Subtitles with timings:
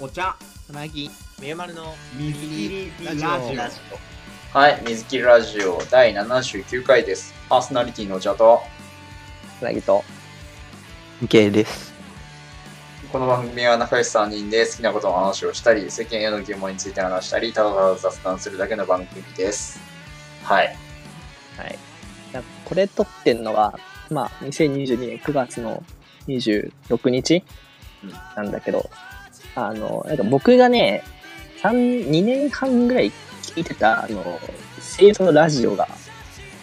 [0.00, 1.10] お茶つなぎ
[1.40, 3.76] みゆまるの水切りラジオラジ
[4.52, 7.34] はい、水切りラジオ第79回です。
[7.48, 8.60] パーソナリティのお茶と、
[9.58, 10.04] つなぎと
[11.22, 11.92] OK です。
[13.10, 19.80] この番組は仲良し3人で好きなことの話をしたり、世間への疑問について話したり、ただただ雑談するだけの番組です。
[20.44, 20.76] はい。
[21.56, 21.78] はい
[22.32, 23.76] なんかこれ撮ってんのが
[24.10, 25.82] まあ2022年9月の
[26.28, 27.42] 26日
[28.04, 28.88] うんなんだけど、
[29.66, 31.02] あのなんか僕がね
[31.62, 33.10] 3 2年半ぐらい
[33.42, 34.22] 聞いてたあの
[34.96, 35.88] 清楚のラジオが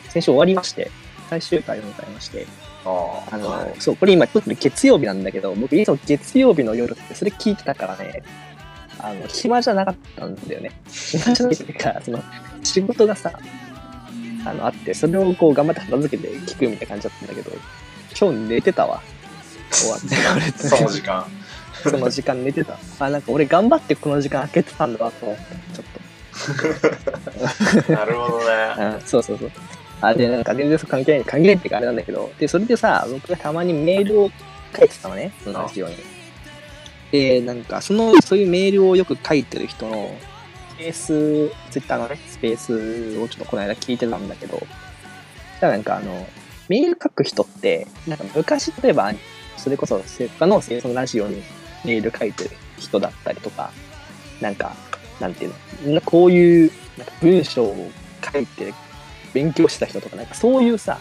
[0.10, 0.90] 先週終わりまして
[1.30, 2.48] 最終回を迎えまして
[2.86, 8.24] ああの、はいそう、これ今、ちょっと月曜日なんだけど、僕いつも月曜日の夜ってそれ聞いてたからね、
[9.00, 10.72] あの、暇じゃなかったんだよね。
[10.88, 12.24] 暇じゃないか、 その、
[12.64, 13.32] 仕事がさ、
[14.46, 17.52] あの、あって、それをこう頑張って片付けて聞くみたいな感じだったんだけど、
[18.20, 19.02] 今日寝てたわ。
[19.72, 21.26] 終わって、これってその時間。
[21.90, 22.78] その時間寝てた。
[23.00, 25.44] あ、なんか俺頑張ってこの時間空けてたんだなと思った、
[25.76, 26.06] ちょっと。
[27.94, 28.96] なるほどね。
[28.98, 29.52] うん、そうそうそう。
[30.02, 34.32] あ、で、なんか全然関係ない、関係ないってかあれなんだけど、で、それでさ、僕がたまにメールを
[34.78, 35.96] 書いてたのね、そのラジオに。
[37.12, 40.16] で、なんか、その、そういうメールをよく書いてる人の、
[40.76, 44.68] スペース、ツイッターのね、スペースをちょっとこの間聞いてたんだけど、そし
[45.62, 46.28] たらなんかあの、
[46.68, 49.14] メール書く人って、なんか昔、例えば、
[49.58, 50.02] それこそ、
[50.38, 51.42] 他のそのラジオに
[51.86, 53.72] メール書いてる人だったりとか、
[54.42, 54.76] なんか、
[55.20, 57.92] なんていうの、こういうなんか文章を
[58.34, 58.74] 書いて
[59.34, 61.00] 勉強した人とか、なんかそういうさ、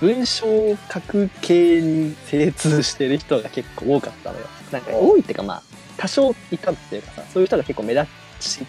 [0.00, 4.46] 文章を書く系に精通してる人が結構多かったのよ。
[4.72, 5.62] なんか多いっていうかまあ、
[5.96, 8.06] 多少いたっていうかさ、そういう人が結構目立
[8.40, 8.66] ち、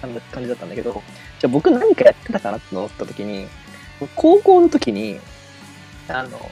[0.00, 1.02] 感じだったんだけど、
[1.40, 3.46] じゃあ僕何かやってたかなって思った時に、
[4.14, 5.18] 高校の時に、
[6.08, 6.50] あの、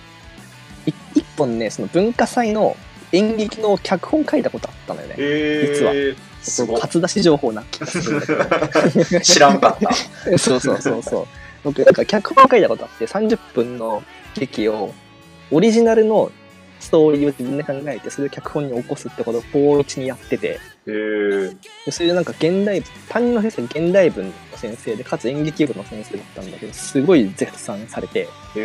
[1.15, 2.77] 一本ね、その文化祭の
[3.13, 5.15] 演劇の脚本書いたことあったのよね。
[5.19, 6.81] え実はー、すごい。
[6.81, 9.21] 初出し情報な気がするんだけど。
[9.21, 9.93] 知らんかった。
[10.39, 11.27] そうそうそうそう。
[11.65, 14.03] 僕、なんか脚本書いたことあって、30分の
[14.35, 14.93] 劇を、
[15.51, 16.31] オリジナルの
[16.81, 28.59] ストーリーを自分で考えて、それを脚本に起こすってことを高1にやってて、えー、でそれでなんか現代、担任の先生、現代文の先生で、かつ演劇部の先生だったんだけど、すごい絶賛されて、え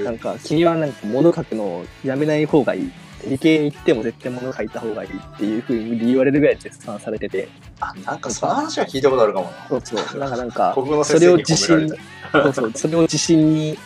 [0.00, 2.90] ー、なんか、君はなんか物書くのをやめない方がいい。
[3.28, 7.48] 理系に行っても絶対物書いた方がいいっていうふうに言われるぐらい絶賛されてて、
[7.80, 9.52] あ、なんかその話は聞いたことあるかもな。
[9.68, 11.88] そうそう、なんかなんか、国語のそれを自信
[12.32, 13.78] そうそう、それを自信に、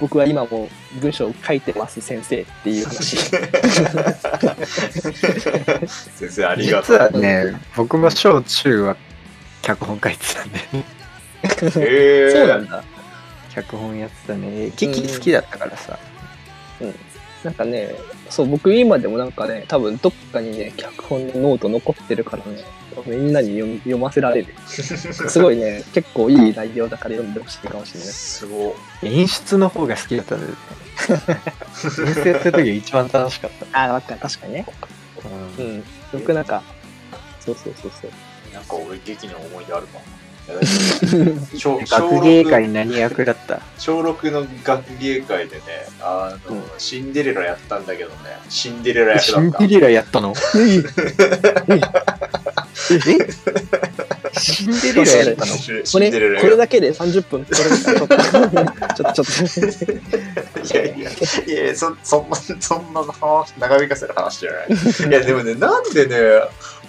[0.00, 0.68] 僕は今も
[1.00, 3.16] 文章を書いてます先生っていう話。
[5.86, 6.98] 先生ありがと実う。
[6.98, 8.96] はね、僕も小中は
[9.62, 10.58] 脚本書いてたんで、
[11.44, 12.82] えー、そうなんだ。
[13.54, 14.72] 脚本やってたね。
[14.76, 15.98] 劇好きだったからさ。
[17.44, 17.94] なんかね、
[18.32, 22.64] そう、僕今でもなんかね、多分どっかにね、脚本のノート残ってるからね、
[23.06, 24.54] みんなに読み読ませられる。
[24.66, 28.08] すごいね、結構いい内容だから読んでほしいかもしれない。
[28.08, 33.78] すご演出の方が好きだったんで、演出やってる時が一番楽しかった。
[33.78, 34.66] ああ、わかる、確かにね。
[35.58, 35.84] ううんん。
[36.14, 36.62] 僕なんか、
[37.38, 38.10] そうそうそうそう。
[38.50, 38.54] い。
[38.54, 40.04] なんか俺劇の思い出あるかも。
[41.54, 43.60] 学芸6会何役だった？
[43.78, 45.62] 小6の学芸会でね、
[46.00, 48.16] あの、うんシンデレラやったんだけどね、
[48.48, 49.64] シンデレラ役シだった。
[49.64, 50.34] ンデレラやったの？
[50.34, 50.82] え
[54.32, 55.52] シンデレラやったの？
[55.56, 56.10] シこれ、
[56.40, 57.68] これだけで30分取れ
[58.00, 59.72] るから、ちょっと、ちょっと、ちょっ
[60.62, 60.74] と。
[60.74, 61.10] いやいや、
[61.64, 64.66] いやそそんな、そんな話、長引かせる話じゃない。
[65.10, 66.16] いや、でもね、なんでね、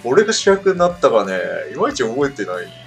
[0.02, 1.38] 俺が主役になったかね、
[1.72, 2.83] いまいち覚えてないの。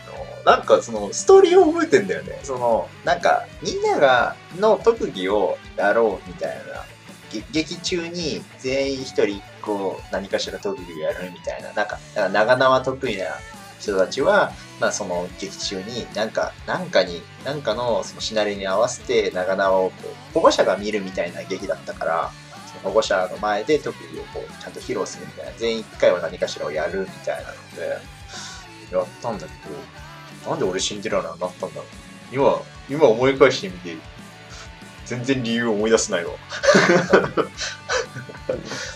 [0.48, 2.40] なんかそのストーリーを覚えてんだよね。
[2.42, 6.86] その、なんか、みんなが、の特技をやろうみたいな。
[7.52, 11.74] 劇中に全員一人一個何かしら特技をやるみたいな。
[11.74, 13.26] なんか、なんか長縄得意な
[13.82, 19.96] 人たちは、まあその劇中になんか、なんかに、なんかのそのシナリオに合わせて長縄をこ
[20.32, 22.32] う保護者が見るみたいな劇だったから、
[22.68, 28.00] その保護者の前で特技をこうちゃんと披露するみたいな、全員一回は何かしらをやるみたいなので、
[28.96, 30.07] やったんだけど、
[30.48, 31.86] なんで俺シンデレラになったんだろう。
[32.32, 33.96] 今、今思い返してみて、
[35.06, 36.32] 全然理由思い出せないわ。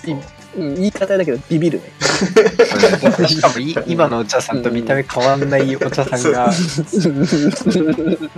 [0.05, 1.93] うん言い方だけどビビるね。
[3.27, 6.51] しかもい今のお茶さんと見た目変わんないお茶さんが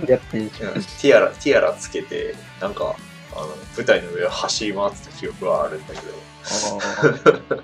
[0.08, 2.94] やってるんティアラ、ティアラつけて、なんか、
[3.34, 6.00] あの、舞台の上を走り回ってた記憶はあるんだけ
[7.50, 7.62] ど、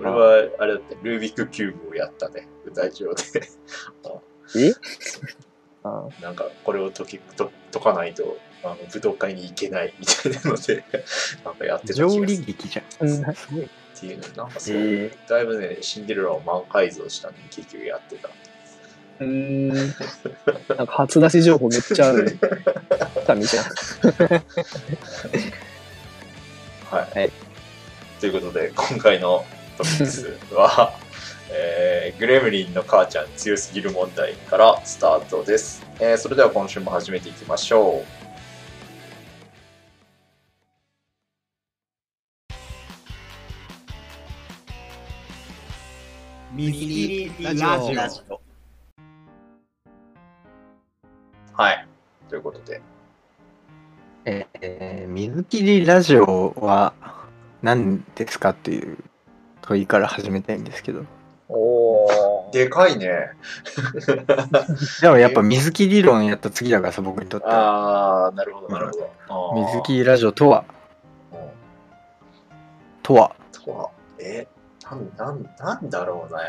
[0.00, 3.48] 俺は、あれだって、ルービックキューブをやったね、舞台上で。
[4.56, 4.72] え？
[5.82, 10.84] あなんか、これを解きと解かないと、あの舞踏会に行けないみたいなので、
[11.44, 12.20] なんかやってた気がする。
[12.20, 13.08] 上理劇じゃん。
[13.08, 13.64] うんすごい。
[13.64, 13.68] っ
[13.98, 18.28] ていうのになんかそう、えだいぶね、シンデレラを魔改造したのに結局やってた。
[19.20, 19.68] うーん。
[19.68, 22.38] なんか初出し情報めっちゃある。
[23.26, 23.64] 神じゃん。
[26.84, 27.18] はい。
[27.18, 27.50] はい
[28.20, 29.46] ということで、今回の
[29.78, 30.92] トピックスは、
[31.52, 35.82] えーグレムリンの母ちゃん強すぎる問題からスタートです。
[35.98, 38.20] えーそれでは今週も始めていきましょう。
[46.52, 48.40] 水切りラジオ
[51.52, 51.86] はい。
[52.28, 52.80] ということで、
[54.24, 56.92] えー水切りラジオは
[57.62, 58.98] 何ですかっていう
[59.62, 61.04] 問いから始めたいんですけど。
[62.52, 63.30] でかいね。
[65.00, 67.54] でもやっぱ水切り論やった次だからさ、僕にとっては。
[67.54, 68.90] ああ、なるほど、なる
[69.28, 69.68] ほど。
[69.68, 70.64] 水切りラジオとは
[71.32, 71.38] うん
[73.02, 74.46] とはとは、え、
[74.84, 76.40] なん、なん、なんだろうね。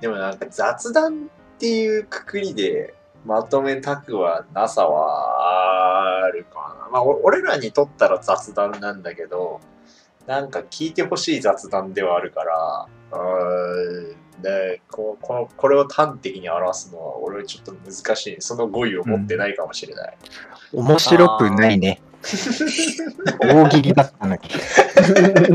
[0.00, 2.94] でもなんか雑談っていうくくりで
[3.26, 6.88] まとめたくはなさはあるかな。
[6.90, 9.60] まあ、お俺らにとったら雑談なんだけど、
[10.26, 18.36] なんか聞いてほしい雑談ではあるから、うーんでここのこれを端的に表すのは俺はちょっと難しい。
[18.40, 20.16] その語彙を持ってないかもしれない。
[20.72, 22.00] 面白くないね。
[23.40, 24.40] 大喜利だったのに。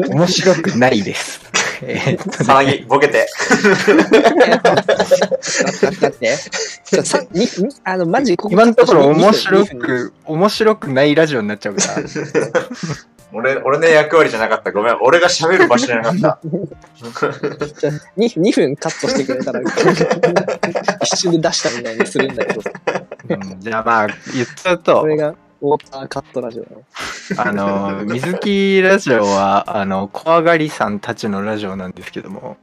[0.09, 1.41] 面白くないです。
[1.83, 3.27] えーっとね騒ぎ、ボケて。
[5.91, 6.39] 待って
[7.83, 12.03] あの、マジ今のところ面二白分く、面白くないラジオになっちゃうから。
[13.33, 14.72] 俺、俺の役割じゃなかった。
[14.72, 14.98] ごめん。
[15.01, 16.39] 俺が喋る場所じゃなかった。
[16.45, 19.62] じゃあ 2, 2分カットしてくれたら、
[21.01, 22.72] 一瞬で出したみたいにするんだけどさ、
[23.30, 25.30] うんじゃあまあ、言っちゃうとこ、れが
[25.62, 26.66] ウォーターカットラジオ。
[27.38, 32.57] あの、水木ラジオは、あの、怖がりさんたちのラジオなんですけども、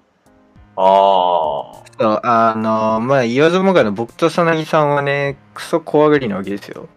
[0.75, 6.89] あそうあの、まあ、言わずもがの僕とさなぎさんはね、クソ怖がりなわけですよ。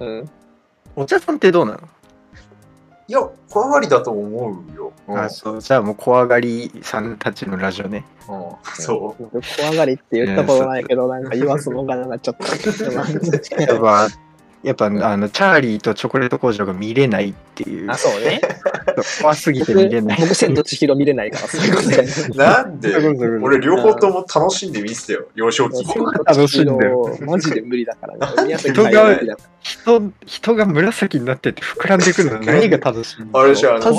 [0.00, 0.30] うん。
[0.94, 1.80] お茶さんってどうなの、
[3.08, 4.28] いや、怖がりだと思
[4.70, 4.92] うよ。
[5.08, 8.04] うんあそうじゃあもう怖がりさんたちのラジオね。
[8.28, 8.44] うん
[8.74, 9.22] そう。
[9.32, 13.62] 僕怖がりって言ったことないけど、なんか言わずもがなになっ ちゃった。
[13.62, 14.08] やっぱ、
[14.62, 17.90] やっぱあの、チャーリーとチョコレート工場が見れないっていう。
[17.90, 18.40] あ、、そうね。
[19.22, 20.20] 怖すぎて僕、見れない。
[20.20, 22.96] 僕千と千尋見れないから、そういうことだよねなんで
[23.40, 25.26] 俺両方とも楽しんで見てたよ。
[25.34, 25.84] 幼少期。
[26.24, 26.96] 楽しんでる。
[27.04, 28.34] 千尋マジで無理だから。
[28.34, 28.42] ね。
[28.46, 29.20] 宮崎人が
[29.60, 33.90] 人、人が紫になってて膨らんでくるの何が楽しいんだあれじゃあ、あ家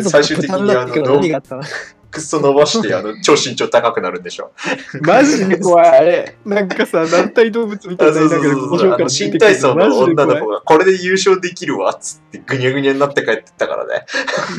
[0.00, 1.62] の、最終的にあの、の何があったの
[2.10, 4.52] くっそ伸ばして、あの、超身長高くなるんでしょ。
[5.02, 6.36] マジで怖い、あれ。
[6.44, 8.92] なんかさ、軟体動物みたいなあそうそうそうそう。
[8.94, 14.06] あの、新体操の女の子が、これで優勝できるわ、っつって、ぐにゃぐにゃになって帰ってったからね。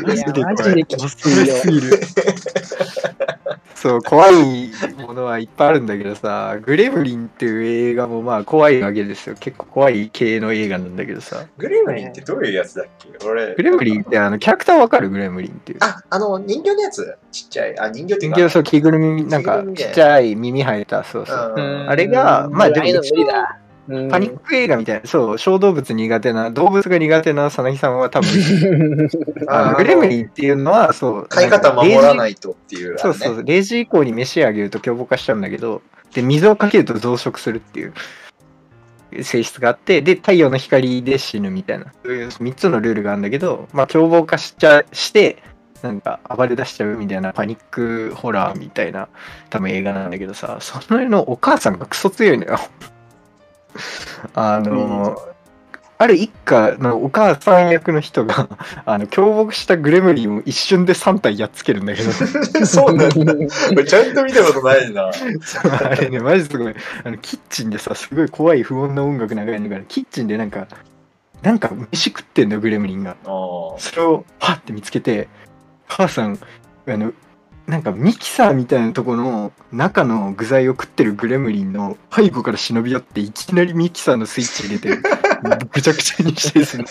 [0.04, 2.00] マジできつい よすぎる。
[3.82, 9.38] そう、怖いものはいっぱいあるんだけどさ、グレムリンっていう映画もまあ怖いわけですよ。
[9.40, 11.46] 結構怖い系の映画なんだけどさ。
[11.58, 13.10] グレムリンってどういうやつだっけ？
[13.26, 13.56] 俺。
[13.56, 15.10] グレムリンってあの、キャラクターわかる？
[15.10, 15.78] グレムリンっていう。
[15.82, 17.18] あ、あの、人形のやつ？
[17.32, 17.80] ちっちゃい？
[17.80, 18.38] あ、人形っていうか。
[18.40, 21.54] 人形そう、着ぐるみ、なんかちっちゃい耳生えた、そうそう。
[21.56, 22.94] うんあれがまあでもああい
[24.10, 28.30] パニック映画みたいな、そう、小動物苦手な、動物が苦手なさなぎさんは多分、
[29.50, 32.18] あグレムリンっていうのは、そう、飼い方守らい。
[32.18, 35.82] ないとっていう、そうそう、0時以降に飯あげると凶暴化しちゃうんだけど、
[36.14, 37.94] で、水をかけると増殖するっていう
[39.24, 45.42] 性質があって、で、太陽の光で死ぬみたいな、そういう3つのルールがあるんだけど、まあ、凶暴化しちゃ、して、
[45.82, 49.08] なんか暴れ出しちゃうみたいなパニックホラーみたいな
[49.50, 52.60] 多分映画なんだけどさ、その絵のお母さんがクソ強いのよ。
[54.36, 55.18] あの、
[56.02, 58.48] ある一家のお母さん役の人が、
[58.86, 62.12] あの、凶暴したグレムリンを一瞬で3体やっつけるんだけど、
[62.66, 63.16] そうなんだ。
[63.86, 65.12] ちゃんと見たことないな。
[65.12, 66.76] あれね、マジすごい。
[67.04, 70.68] あの、キッチンでさ、すごい怖い不穏な音楽流れるから、キッチンでなんか、
[71.42, 73.18] なんか飯食ってんだよ、グレムリンが。
[73.78, 75.28] それを、パッて見つけて、
[75.86, 76.40] 母さん、
[76.88, 77.12] あの、
[77.70, 84.98] なんかミキサーみたいなとこの中の具材を食ってるグレムリンの背後から忍び寄っていきなりミキサーのスイッチ入れて
[85.72, 86.86] ぐちゃぐちゃにしてですね。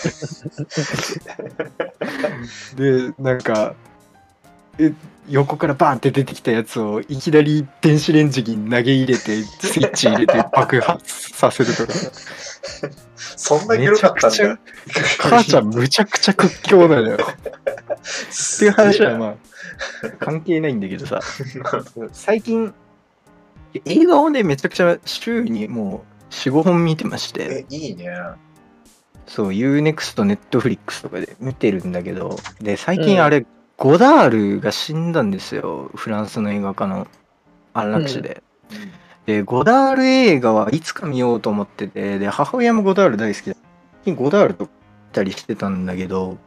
[3.11, 3.88] でなんかえ
[5.29, 11.93] 横からバーンって出てきたやつをいきなり電子レンジに投げ入れてスイッチ入れて爆発させるとか。
[13.15, 14.59] そんなグロかったんだ。
[15.19, 17.17] 母ちゃんむちゃくちゃ屈強なのよ。
[17.17, 19.35] っていう話はまあ
[20.19, 21.19] 関係ないんだけどさ。
[22.11, 22.73] 最近
[23.85, 27.65] 映画をねめちゃくちゃ週にもう45本見てまして。
[27.69, 28.07] え、いいね。
[29.27, 32.37] そう UNEXT、Netflix とかで見てるんだけど。
[32.61, 33.45] で最近あれ、
[33.79, 35.89] ゴダールが死んだんですよ。
[35.95, 37.07] フランスの映画家の
[37.73, 38.43] 安楽死で。
[39.25, 43.45] で、ゴダール映画はいつか見ようと思ってて、で、母親もゴダール大好き
[44.05, 44.67] で、ゴダールと
[45.13, 46.37] たりしてたんだけど、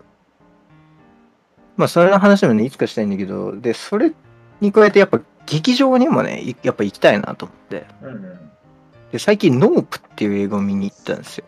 [1.76, 4.12] まあ、それの話もね、いつかしたいんだけど、で、それ
[4.60, 7.86] に加えて、やっぱ劇場にもね、いやっぱ行きたいなと思って。
[8.02, 8.52] うんうん
[9.12, 11.44] で、最近、ノープっていう映画を見に行ったんですよ。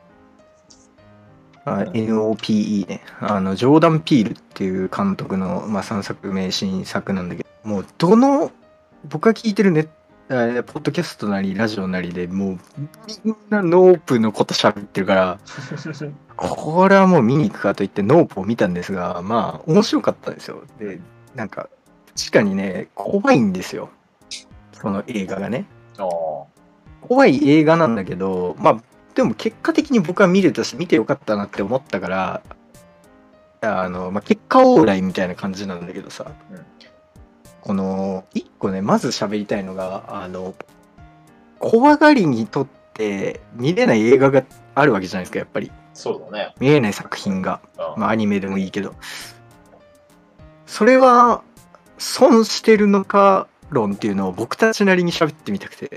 [1.64, 3.00] NOPE ね。
[3.20, 8.52] あの、ジョーダン・ピールっていう監督の、まあ、3作目新作なんだけど、もう、どの、
[9.08, 9.88] 僕が聞いてるね、
[10.30, 12.58] えーポッドキャストなり、ラジオなりでもう、
[13.24, 15.38] みんな NOPE のこと喋ってるから、
[16.36, 20.62] これはもう見に行くかと言って NOPE を見たんですが、まあ、面白かったんですよ。
[20.78, 21.00] で、
[21.34, 21.68] なんか、
[22.16, 23.90] 確かにね、怖いんですよ。
[24.72, 25.66] その映画がね。
[27.02, 28.82] 怖い映画なんだけど、まあ、
[29.14, 32.42] でも結果的に僕は見れたし、見てよかったなって思ったから、
[33.60, 36.66] あの、まあ、結果オーライみたいな感じなんだけどさ、うん
[37.64, 40.54] この、一個ね、まず喋りたいのが、あの、
[41.58, 44.44] 怖がりにとって見れない映画が
[44.74, 45.72] あるわけじゃないですか、やっぱり。
[45.94, 46.54] そうだね。
[46.60, 47.62] 見れない作品が。
[47.78, 48.94] うんまあ、アニメでもいいけど。
[50.66, 51.42] それは、
[51.96, 55.90] 損してるのか論っていうのを僕たちなりに喋ってみたくて。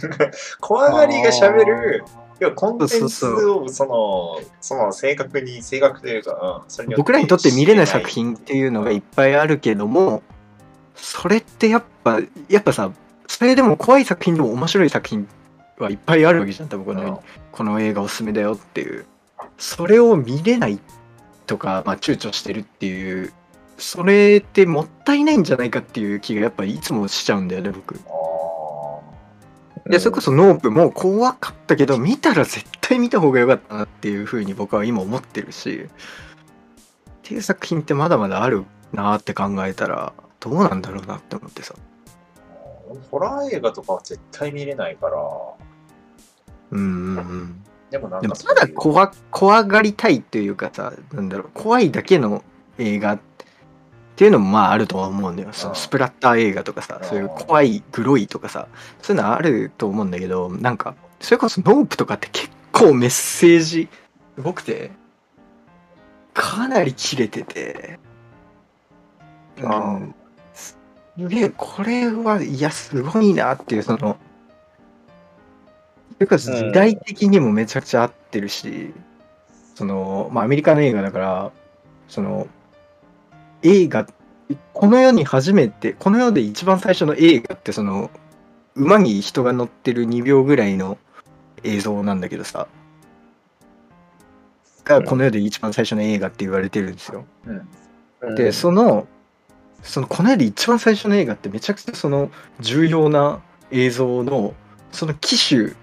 [0.60, 10.22] 怖がりが喋る、いや、コンテンツを、その、その、正確に、正確というか、うんそれによ僕らにとって見れない作品っていうのがいっぱいあるけども、
[10.94, 12.90] それってやっぱ、やっぱさ、
[13.26, 15.28] それでも怖い作品でも面白い作品
[15.78, 17.18] はいっぱいあるわけじゃん、多分このうん
[17.52, 19.04] この映画おすすめだよっていう。
[19.56, 20.78] それを見れない
[21.46, 23.32] とか、まあ、躊躇してるっていう、
[23.78, 27.98] それってもったいないんじゃないかっていう気がやっぱいつもしちゃうんだよね、僕。
[29.88, 35.88] あで、それこそノープも怖かったけど、見たら絶対見た方が良かったなっていうふうに僕は今思ってるし、っ
[37.22, 41.74] ていう作品ってまだまだあるなって考えたら、どうなんだろうなって思ってさ。
[42.94, 45.16] ーホラー映画とかは絶対見れないから、
[46.70, 47.64] うんうんうん。
[47.90, 52.42] でもなんでもかただ怖怖がりたいというかさ、なんだろう、怖いだけの
[52.78, 53.18] 映画
[54.18, 55.50] っていうのもまああるとは思うんだよ。
[55.52, 58.66] そのスプラッター映画とかさそういう怖い、グロいとかさ、
[59.00, 63.88] そういうのあると思うんだけど、なんか、それこそノープとかって結構メッセージ
[64.34, 64.90] すごくて、
[66.34, 68.00] かなり切れてて、
[69.62, 70.14] うん、
[70.52, 70.76] す
[71.16, 74.16] げえ、これは、いや、すごいなっていう、その、
[76.14, 78.92] それこそ時代的にもめちゃくちゃ合ってるし、
[79.76, 81.52] その、まあ、アメリカの映画だから、
[82.08, 82.48] その、
[83.62, 84.06] 映画、
[84.72, 88.10] この世に初めて、この世で一番最初の映画って、その、
[88.74, 90.98] 馬に人が乗ってる2秒ぐらいの
[91.64, 92.68] 映像なんだけどさ、
[94.84, 97.24] がこの世で一番最初の映画って言われてるんですよ。
[98.22, 98.34] うん。
[98.34, 99.06] で、その、
[99.82, 104.54] その、この世で一番最初の映画ってめちゃくちゃその重要な映像の、
[104.90, 105.74] その機種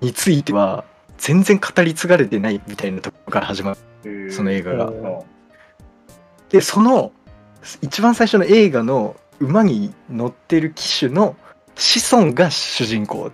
[0.00, 0.84] については
[1.18, 4.32] 全然語り継がれてないみたいなところから始まる。
[4.32, 4.86] その映画が。
[4.86, 5.33] うん
[6.50, 7.12] で、その、
[7.82, 11.36] 一番最初の映画の馬に乗ってる機種の
[11.74, 13.32] 子孫が主人公っ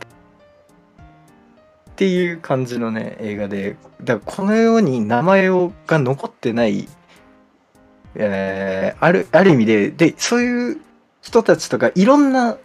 [1.97, 6.89] ていう感じのね、映画で、だからこのように名前をが残ってない、
[8.15, 10.81] えーある、ある意味で、で、そういう
[11.21, 12.57] 人たちとかいろんな、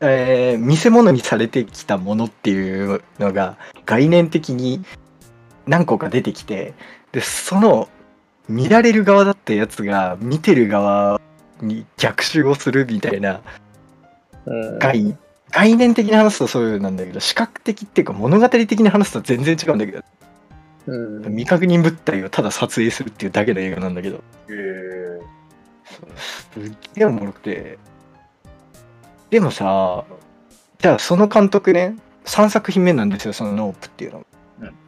[0.00, 4.84] えー見せ物にされてきたものっていうのが概念的に
[5.66, 6.74] 何個か出てきて、
[7.12, 7.88] で、その
[8.48, 11.20] 見られる側だったやつが見てる側
[11.60, 13.40] に逆襲をするみたいな
[14.46, 14.78] うん。
[14.78, 15.16] 概
[15.50, 20.02] 概念的に話すとそうなんだけど視覚的っていうか物語的に話すと全然違うんだけど
[20.86, 21.22] うん。
[21.24, 24.16] 未確認物体をただ撮影するっていうだけの映画なんだけど。
[24.16, 25.38] へー。
[26.16, 27.78] すっげえおもろくて。
[29.30, 30.04] でもさ
[30.78, 34.26] じゃあその監督ね3作品目なんですよその「NOPE」っていうの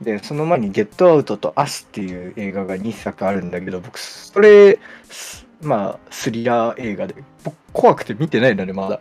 [0.01, 7.15] でその前に「Get Out」と「Us」っていう映画が2作あるんだけど僕それすまあスリラー映画で。
[7.45, 9.01] 僕怖くて見てないのねまだ。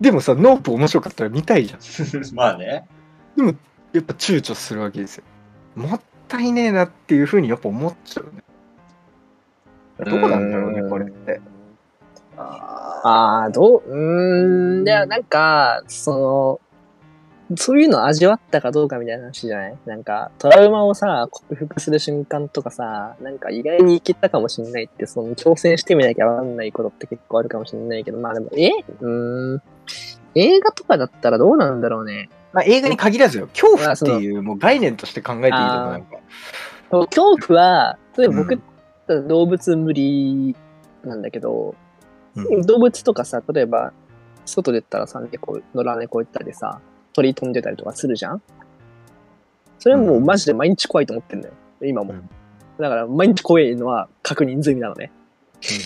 [0.00, 1.80] でもさ NOPE 面白かったら見たいじゃん。
[1.80, 2.86] う んまあね。
[3.92, 5.24] やっぱ躊躇するわけですよ。
[5.76, 8.42] もったいねえなっていうふうにやっぱ思っちゃうね。
[10.10, 11.40] どうなんだろうねこれって。
[12.36, 16.60] あああ、どう、うーん、いや、なんか、その、
[17.54, 19.76] そういうの味わったかどうかみたいな話じゃない？
[19.86, 28.70] なんか、トラウマをさ、克服する瞬間とかさ、なんか意外にいけたかもしんないって、その、挑戦してみなきゃわかんないことって結構あるかもしんないけど、まあでも、え？
[29.00, 29.62] うーん、
[30.34, 32.28] 映画とかだったらどうなんだろうね。
[32.52, 33.46] まあ映画に限らずよ。
[33.48, 36.16] 恐怖っていうもう概念として考えていいと思うなんか
[36.90, 38.60] 恐怖は、例えば僕
[39.08, 39.28] うん。
[39.28, 40.56] 動物無理
[41.04, 41.76] なんだけど、
[42.34, 42.66] うん。
[42.66, 43.92] 動物とかさ、例えば、
[44.44, 46.80] 外で言ったらさ、猫、野良猫行ったりさ、
[47.16, 48.42] 鳥飛んでたりとかするじゃん？
[49.78, 51.54] それもうマジで毎日怖いと思ってんだよ。
[51.82, 52.12] 今も。
[52.12, 52.28] うん
[52.78, 55.10] だから、毎日怖いのは確認済みなのね。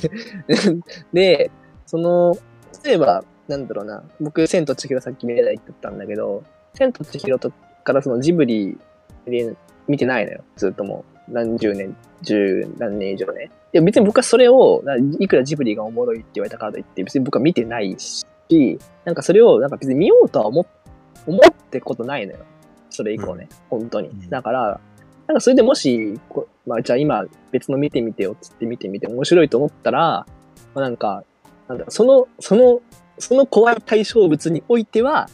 [1.15, 1.51] で、
[1.87, 2.37] その、
[2.85, 6.43] 例えば、なんだろうな、僕、千と千尋さっき見れないって言ったんだけど、
[6.75, 7.53] 千と千尋と
[7.85, 8.77] からそのジブリ
[9.25, 9.55] で
[9.87, 10.43] 見てないのよ。
[10.57, 13.51] ずっともう、何十年、十何年以上ね。
[13.73, 18.27] で別に僕はそれを、ないくらジブリがおもろいって言われたからといって、別に僕は見てないし、
[19.05, 20.67] なんかそれを、なんか別に見ようとは思っ
[21.27, 22.39] 思ってことないのよ。
[22.91, 24.29] それ以降ね、本当にうん。
[24.29, 24.81] だから、
[25.27, 30.27] なんかそれでもし、こまあじゃあ今別の見てみてよっつって見てみて面白いと思ったら、
[30.75, 31.25] まあ、なんか、
[31.69, 32.81] なんだその、その、
[33.19, 35.29] その怖い対象物においては、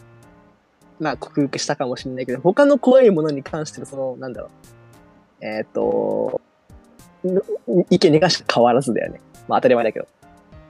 [1.01, 4.51] まあ克服したかもしれないけど、他の怖いものに関してのその、なんだろ
[5.41, 6.41] う、えっ、と、
[7.91, 9.21] 意見に関して変わらずだよね。
[9.49, 10.07] まあ当たり前だけど。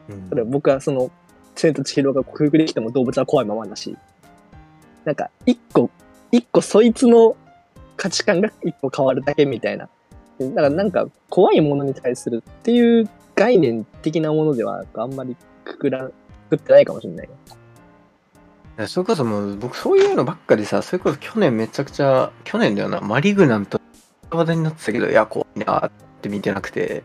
[0.08, 1.10] うん僕はその、
[1.56, 3.96] 千と千尋が克服できても動物は怖いままだし、
[5.06, 5.88] なんか、一個、
[6.32, 7.36] 一個そいつの
[7.96, 9.88] 価値観が一個変わるだけみたいな。
[10.38, 16.10] だからなんか、怖いものに対するっていう概念的なものでは、あんまりくくら、
[16.50, 17.28] くってないかもしれない。
[18.78, 23.80] いやそれこそもう僕そういうのばっかでさそれこそ去年めちゃくちゃ去年だよなマリグナント
[24.30, 27.02] 話題になってたけどいや怖いなって見てなくて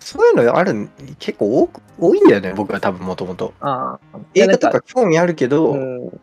[0.00, 0.88] そういうのある
[1.18, 4.18] 結構多く多いんだよね僕は多分もともとああ。
[4.34, 6.20] 映画とか興味あるけど、うん。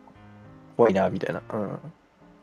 [0.76, 1.78] 怖いなみたいなうん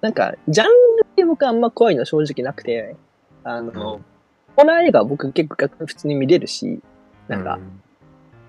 [0.02, 0.72] なんか、ジャンル
[1.06, 2.96] って僕あんま怖いの正直なくて、
[3.44, 4.06] あの、うん
[4.56, 6.82] ホラー映画は僕結構普通に見れるし、
[7.30, 7.60] なんか、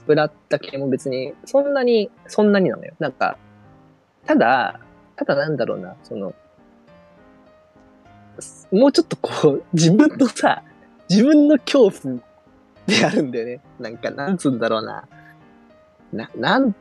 [0.09, 2.95] ブラッタ系も別に、そんなに、そんなになのよ。
[2.99, 3.37] なんか、
[4.27, 4.81] ただ、
[5.15, 6.35] ただなんだろうな、その、
[8.73, 10.65] もうちょっとこう、自分のさ、
[11.09, 12.21] 自分の恐怖
[12.91, 13.61] であるんだよね。
[13.79, 15.05] なんか、なんつうんだろうな。
[16.13, 16.73] な、なん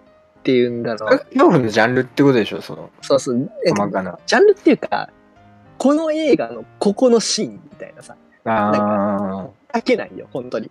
[0.44, 1.20] て言うんだろう。
[1.20, 3.52] 恐怖のジャンルってことでしょそのそうそう。
[3.66, 5.10] え細かなジャンルっていうか、
[5.78, 10.70] この映画のここのシーンみたいなさ、あ書けないよ、本当に。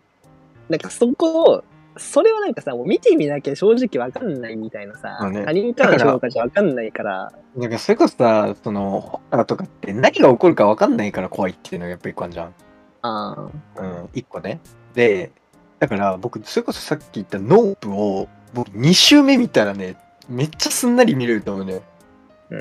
[0.68, 1.64] なんかそこを、
[1.96, 12.54] それはなんかさ、もう見てみなきゃ正直わかんないみたいなさ、まあね他人からの評価じゃわかんないから、あなんかそれこそさそのホラーとかって何が起こるか分かんないから怖いっていうのがやっぱ一個あるじゃん
[13.02, 14.60] あうん、一個ね。
[14.98, 15.30] で、
[15.78, 19.96] だから僕、それこそさっき言ったノープを、僕2周目見たらね、
[20.28, 21.74] めっちゃすんなり見れると思うね。
[21.74, 21.82] うん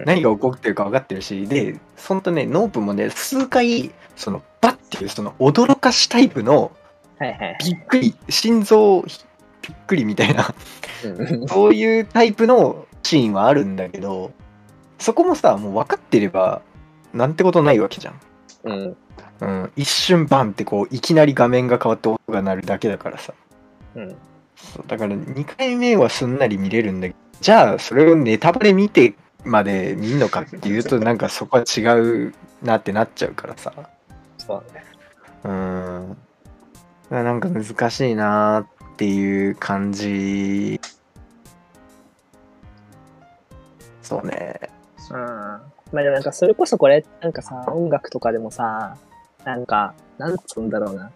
[0.05, 6.73] 何が起こってるか分かってるし、で、そんとね、ノープもね、数回、その、バッっていう、その、驚かしタイプの。
[7.63, 9.07] びっくり、心臓び
[9.73, 10.53] っくりみたいな、
[11.05, 14.33] うんそういうタイプのシーンはあるんだけど、
[14.99, 16.61] そこもさ、もう分かってれば、
[17.13, 18.19] なんてことないわけじゃん。
[18.65, 18.97] うん。
[19.39, 23.33] うん、一瞬バンってこういきなり画面が変わって音が鳴るだけだからさ
[23.95, 24.15] うん。
[24.55, 29.13] そうだから2回目はすんなり見れるんだけどじゃあそれをネタバレ見て
[29.45, 33.71] まで見るのかっていうと なんかそこは違うなってなっちゃうからさ
[34.37, 34.83] そうね。
[35.43, 36.17] うん
[37.09, 40.81] なんか難しいなっていう感じ
[44.01, 44.59] そうね
[45.11, 45.17] うん。
[45.91, 48.97] まあでもなんかそれこそこれ、なんかさ、音楽とかでもさ、
[49.43, 51.11] なんか、なんつうんだろうな。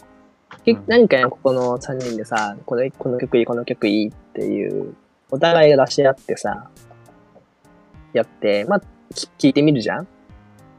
[0.63, 0.84] けうん。
[0.88, 4.95] 何かね、ここの3人でさ、このこの曲いい、この曲いいっていう、
[5.29, 6.69] お互いが出し合ってさ、
[8.13, 8.81] やって、まあ、
[9.13, 10.07] き聞いてみるじゃん？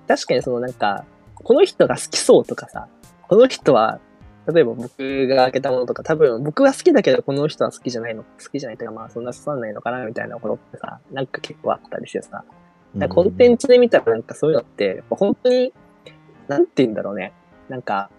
[0.07, 2.89] 確かにそのなんか、この人が好きそうとかさ、
[3.29, 4.01] この人は、
[4.53, 12.45] 例えば僕が開けたものとか、多分僕は好きだけど、この人は好きじゃないの、好きじゃないというか、まあそんな刺さんないのかな、みたいなことってさ、なんか結構あったりしてさ、
[13.09, 15.73] コンテンツで見たらなんかそういうのって、本当に、
[16.49, 17.33] なんて言うんだろうね。
[17.69, 18.11] なんか、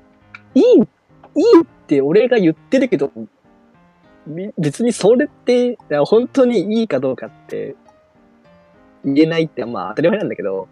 [0.55, 3.11] いい、いいって俺が言ってるけど、
[4.25, 7.75] み別にそれって、本当にいいかどうかって、
[9.03, 10.67] 言えないって、まあ当たり前なんだけど、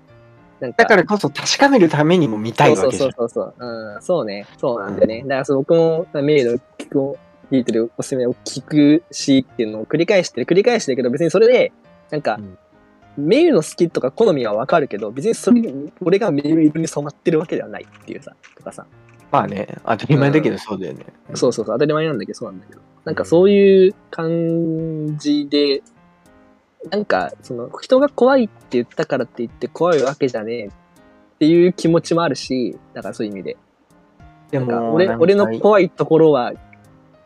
[0.59, 2.91] なんか、だからこそ確かめるためにも見たいわけじゃん。
[2.91, 3.97] そうそうそうそう、う。
[3.97, 5.21] ん、そうね、そうなんだよね。
[5.23, 7.17] だからそう僕もメールを聞く、
[7.51, 11.73] 聞いてるおすすめを聞くしっていうのを繰り返してる、繰り返してるけど、別にそれで、
[12.09, 12.57] なんか、うん
[13.17, 15.61] メールの好きとか好みはわかるけど、別にそれ、
[16.01, 18.85] 俺がメール色に染まってるわけではないっていうさ、とかさ。
[19.31, 22.81] まあね当たり前だけどそうだよね、そうそうそう、当たり前なんだけど、そうなんだけど。
[23.05, 25.81] なんかそういう感じで、
[26.89, 30.69] なんか、その、人が怖いって言ったからって言って怖いわけじゃねえっ
[31.39, 33.57] ていう気持ちもあるし、だからそういう意味で。
[34.51, 36.53] でもなんか俺の怖いところは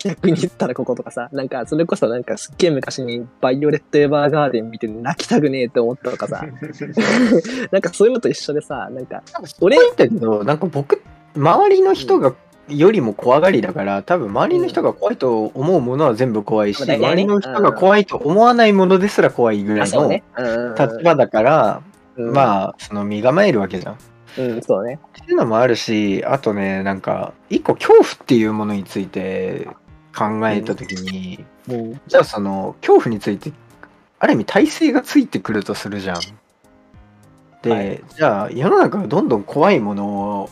[0.05, 6.45] 逆に言ったらこことかさ、なんかそれこそなんかすっげえ昔にバイオレット・エヴァーガーデン見て泣きたくねえって思ったとかさ、
[7.71, 9.23] なんかそういうのと一緒でさ、なんか、
[9.61, 11.01] 俺俺だけどなんか僕
[11.35, 12.35] 周りの人が
[12.69, 20.09] よりも怖がりだから、多分周りの人が怖いと思うものは全部怖いし、周りの人が怖いと思わないものですら怖いぐらいの
[20.77, 21.81] 立場だから、
[22.15, 23.93] うん、まあ、その身構えるわけじゃん。
[23.93, 23.97] っ
[24.37, 24.99] うん、そうね。
[25.13, 29.67] ていうのもあるし、あとね、なんか、一個恐怖っていうものについて
[30.15, 32.01] 考えたときに、うん。
[32.07, 33.51] じゃあその恐怖について
[34.19, 36.21] ある意味体制がついてくるとするじゃん。
[37.61, 40.07] で、はいじゃあ世の中がどんどん怖いもの
[40.41, 40.49] を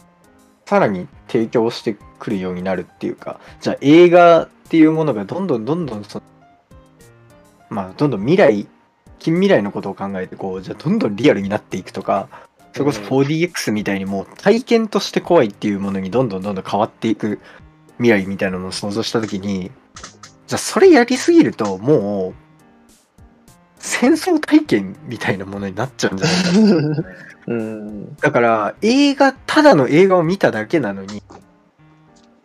[0.66, 6.26] さらに提供してくるようになるっていうかじゃあ映画っていうものがどんどんどんどんその
[7.70, 8.68] まあどんどん未来
[9.20, 12.28] 近未来のことを考えてこうじゃあどんどんリアルになっていくとか
[12.74, 17.40] それこそうん 4DX みたいにもう体験として怖いっていうものにどんどんどんどん変わっていく
[17.98, 19.72] 未来みたいなのを想像した時に
[20.48, 22.34] じゃあそれやりすぎるともう
[23.78, 27.04] 戦争体験みたいなものになっちゃうんじゃないか
[27.48, 28.16] うん。
[28.16, 31.22] だから映画ただの映画を見ただけなのに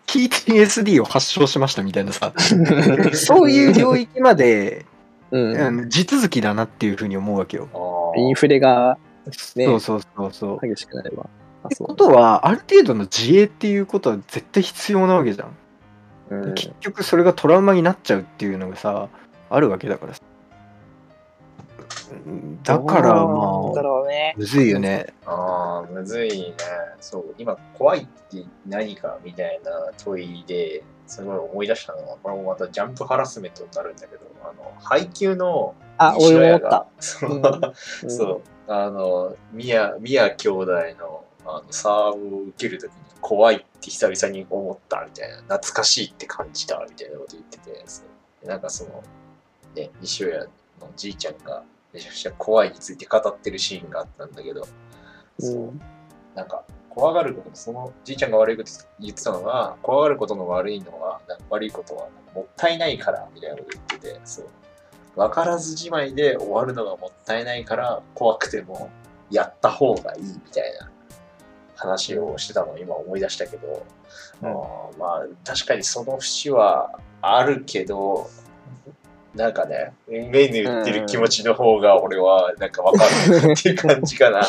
[0.06, 2.32] PTSD を発症しましたみたいなさ
[3.14, 4.87] そういう領域まで、
[5.30, 5.80] うん。
[5.80, 7.68] うん地続きだなっていうふうに思うわけよ。
[7.74, 8.98] あインフレが、
[9.54, 10.66] ね、そうそうそうそう。
[10.66, 11.28] 激しくなれば。
[11.62, 15.48] あってことはある程度の自衛っていうことは絶対必要なわけじゃん。
[16.30, 19.08] うん結局それがトラウマになっちゃうっていうのがさ
[19.48, 20.20] あるわけだからさ
[22.62, 24.34] だからまあだろうね。
[24.36, 26.54] むずいよねあー、むずいね。
[27.00, 36.86] そう、今、怖いって何かみたいな問いで、すごい思い出したのは、これもまたジャンプハラスメントになるんだけど、あの、配給のあ、西野屋俺も思ったが。
[37.00, 38.42] そううんそう、
[38.72, 48.02] あの、宮、宮兄弟のあのサーブを受けるときに怖いって久々に思ったみたいな、懐かしいって感じたみたいなこと言ってて、そ
[48.44, 49.02] うなんかその、
[49.74, 50.48] ね、 西尾屋の
[50.96, 54.66] じいちゃんがめちゃくちゃ怖いについて語ってるシーンがあったんだけど、
[55.38, 55.54] そう。
[55.54, 55.80] うん。
[56.34, 64.46] なんか怖がること、そのじいちゃんが悪いこと言ってたのが、怖がることの悪いのは、悪いことはもったいないからみたいなこと言ってて、そう。
[65.16, 68.90] 分からずじまいで終わるのがもったいないから、怖くても
[69.30, 70.90] やった方がいいみたいな
[71.78, 73.86] 話をしてたのを今思い出したけど、
[74.42, 74.98] うん。
[74.98, 78.28] まあ確かにその節はあるけど、
[79.38, 83.05] なんかね、目に売ってる気持ちの方が俺はなんか分か
[83.46, 84.42] るっていう感じかな。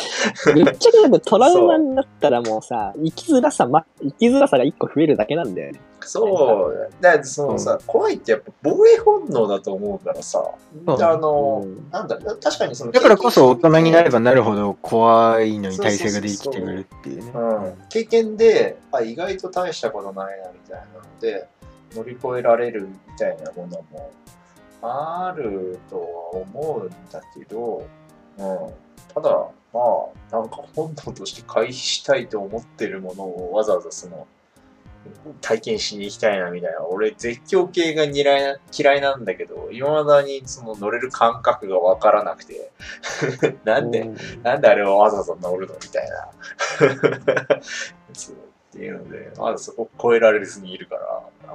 [0.52, 5.80] ぶっちゃけでもトラウマになったらもうさ、生きづらさ、ま、生きづらさが一個増えるだけなんだよね。
[6.00, 10.42] そう、だからそのさ、怖いってやっぱ防衛本能だと思うからさ、
[10.86, 11.88] あの、うん。
[11.92, 17.30] なんだ、確かにその、だからこそ大人になればなるほど怖いのに体制ができてくるっていうね。
[17.32, 21.46] うん、経験であ意外と大したことないなみたいなので
[21.94, 24.10] 乗り越えられるみたいなものも
[24.82, 26.02] あるとは
[26.42, 27.86] 思うんだけど、
[28.38, 29.30] うん、ただ
[29.72, 29.80] ま
[30.32, 34.26] あなんか本能として回避したいと思ってるものをわざわざその
[35.40, 36.84] 体験しに行きたいなみたいな。
[36.86, 42.70] 俺絶叫系が嫌いな嫌いなんだけどいまだにその乗れる感覚がわからなくて。
[43.64, 44.42] なんで、うん。
[44.42, 47.60] なんであれをわざわざ乗るのみたいな。
[48.12, 48.36] そう。
[48.36, 51.54] っていうので、まだそこ超えられずにいるから、あ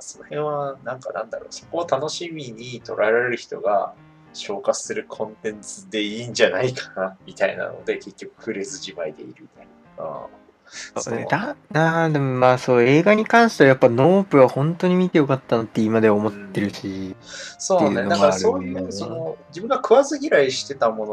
[0.00, 3.94] その辺は、なんかなんだろう、そこを楽しみに捉えられる人が
[4.32, 9.66] 消化するコンテンツでいいんじゃないかな、みたいなので、結局触れずじまいでいるみたい
[9.98, 10.04] な。
[10.94, 11.26] あそうね。
[11.30, 17.14] だなでもまあそう映画に関してはやっぱノープは本当に見てよかったなって今では思ってるし、
[17.58, 21.12] そうね、だからそういう、その、自分が食わず嫌いしてたもの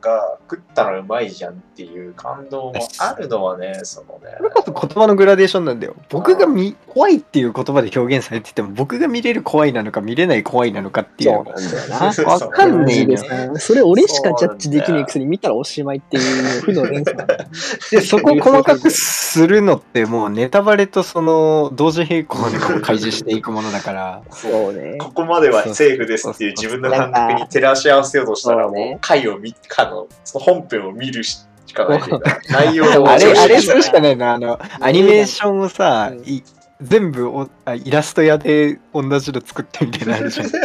[0.00, 4.34] が食ったらうまいじゃんっていう感動もあるのはね、そのね。
[4.36, 5.94] それこそ言葉のグラデーションなんだよ。
[6.08, 17.16] 僕が見怖いっていう言葉で表現されてても僕が見れる怖いなのか見れない怖いなのかっていうわかんねえよマジでさそれ俺しかジャッジできないくせに見たらおしまいっていう負の連鎖。
[17.90, 24.22] でそこを細かくするのってもうネタバレとその同時並行でこう開示していくものだから。
[24.30, 24.96] そうね。
[24.98, 34.34] ここまではセーフですっていう自分の感覚に照らし合わせようとしたら、もう回を見、かの、その本編を見るしかないというか、内容を あれあれすするしかないな。
[34.34, 36.18] あのアニメーションをさ、うん。
[36.24, 36.42] い
[36.82, 40.46] 全部おあイラスト屋で同じの作ってみたいなのあるじゃん。
[40.54, 40.58] あ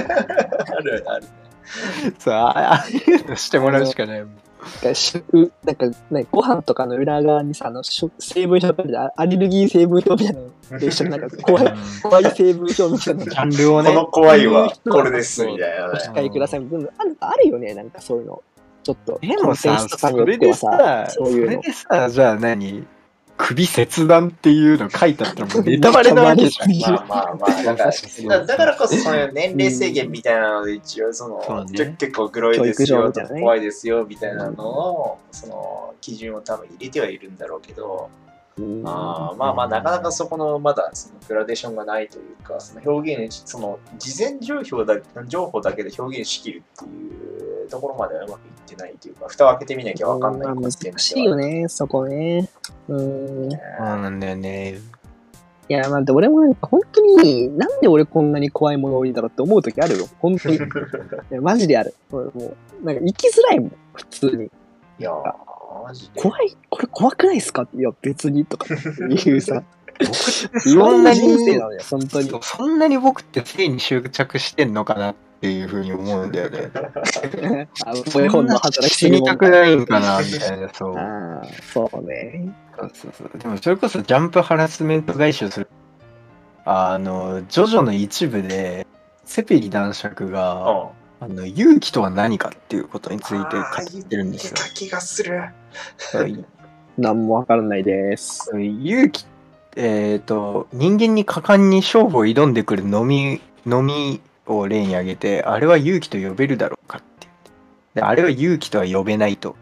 [0.82, 1.28] るあるね。
[2.20, 4.42] そうあああいうのしてもらうしかないもん。
[4.84, 10.42] なんなんか、ね、ご飯とかの裏側にさ、あの食成分表でアレルギー成分表みたいな
[10.72, 13.90] ので一緒になんか怖い怖い成分表みたいなのジャンルをね。
[13.90, 15.94] この怖いはこれですみたいなね。
[15.94, 17.18] お控えくださいみたいなのある。
[17.22, 18.44] あるよね、なんかそういうの。
[18.84, 21.52] ちょっと、でもさそれでさそういうの。
[21.52, 22.88] それでさじゃあ何？
[23.38, 26.94] 首切断っていうの書いてあったらもうネタバレなわけじゃん。
[26.94, 38.31] まあまあまあ、だからだだからこそそういう年齢制限みたいなので一応その、そうねちょ結構グロいですよ怖いですよみたいなのを、その基準を多分入れてはいるんだろうけど、うん
[38.86, 44.96] あーまあまあ、なかなかそこのまだそのグラデーションがないというか、その表現、その事前情報だ
[45.28, 52.50] 情報だけで表現しきるっていうところまではうまくいってないというか、蓋を開けてみなきゃわかんない難しいよね、そこね。
[52.88, 53.52] うん。
[53.52, 54.80] いそうなんだよね。
[55.72, 60.08] や、まあ、で俺もなんか本当に、なんで俺こんなに怖いもの多いんだろうって思う時あるよ。
[60.20, 60.60] 本当に。
[61.42, 61.94] マジである。
[62.12, 62.32] 俺も
[62.82, 64.46] う、なんか生きづらいもん、普通に。
[64.46, 64.50] い
[65.00, 65.34] やー、
[65.86, 66.22] マジで。
[66.22, 67.68] 怖いこれ怖くないですか？
[67.76, 68.68] いや、別にとか
[69.26, 69.64] 言うさ。
[70.60, 72.32] そ今んなに人生なのよ、本当に。
[72.42, 76.72] そんなに僕って性に執着してんのかなっていうふうに思うんだよね。
[77.86, 80.96] あの、絵本の働き死にたくないんかなみたいな、そう。
[81.74, 82.50] そうね。
[82.80, 85.68] そうそうそうでもそれこそジャンプハラスメント回収する。
[86.66, 88.88] あの、ジョジョの一部で、
[89.26, 90.90] セペリ男爵が、
[91.22, 94.68] あの、勇気とは何かっていうことについて語ってるんですよ言っ。
[94.68, 95.38] た気がする。
[95.38, 95.52] は
[96.28, 96.46] い
[96.98, 98.52] なんもわからないです。
[98.60, 99.26] 勇気、
[99.76, 107.52] えっ、と、人間に果敢に勝負を挑んでくる飲み、飲みを例に挙げて、あれは勇気と呼べるだろうかって言って。
[107.96, 109.56] で、あれは勇気とは呼べないと。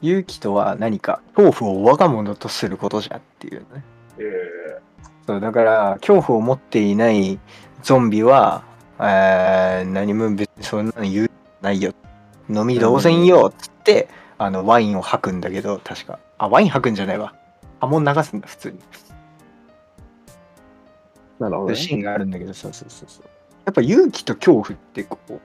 [0.00, 3.84] 勇気とは何か、恐怖を我が物とすることじゃっていうね。
[4.18, 4.80] え
[5.26, 7.38] そう、だから、恐怖を持っていない
[7.82, 8.62] ゾンビは、
[9.00, 11.30] えー何も別にそんなの言う
[11.60, 11.92] ないよ。
[12.48, 14.08] 飲み同然よっつって、
[14.38, 16.18] あの、ワインを吐くんだけど、確か。
[16.38, 17.34] あ、ワイン吐くんじゃないわ。
[17.80, 18.78] 波紋流すんだ、普通に。
[21.38, 21.76] なるほど、ね。
[21.76, 23.24] シーンがあるんだけど、そうそうそうそう。
[23.66, 25.40] やっぱ勇気と恐怖ってこう、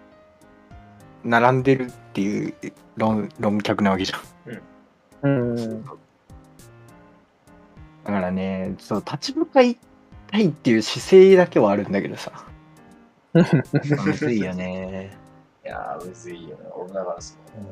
[1.27, 2.53] 並んでるっていう
[2.95, 4.17] 論論客なわけじゃ
[4.49, 4.61] ん。
[5.23, 5.83] うん。
[5.83, 5.91] だ
[8.05, 9.77] からね、そう、立ち向かい
[10.31, 12.31] たいっていう姿勢だけはあるんだけどさ。
[13.33, 15.17] むずいよね。
[15.63, 16.69] ー、 いやー、むずいよね。
[16.75, 17.63] 俺だからその、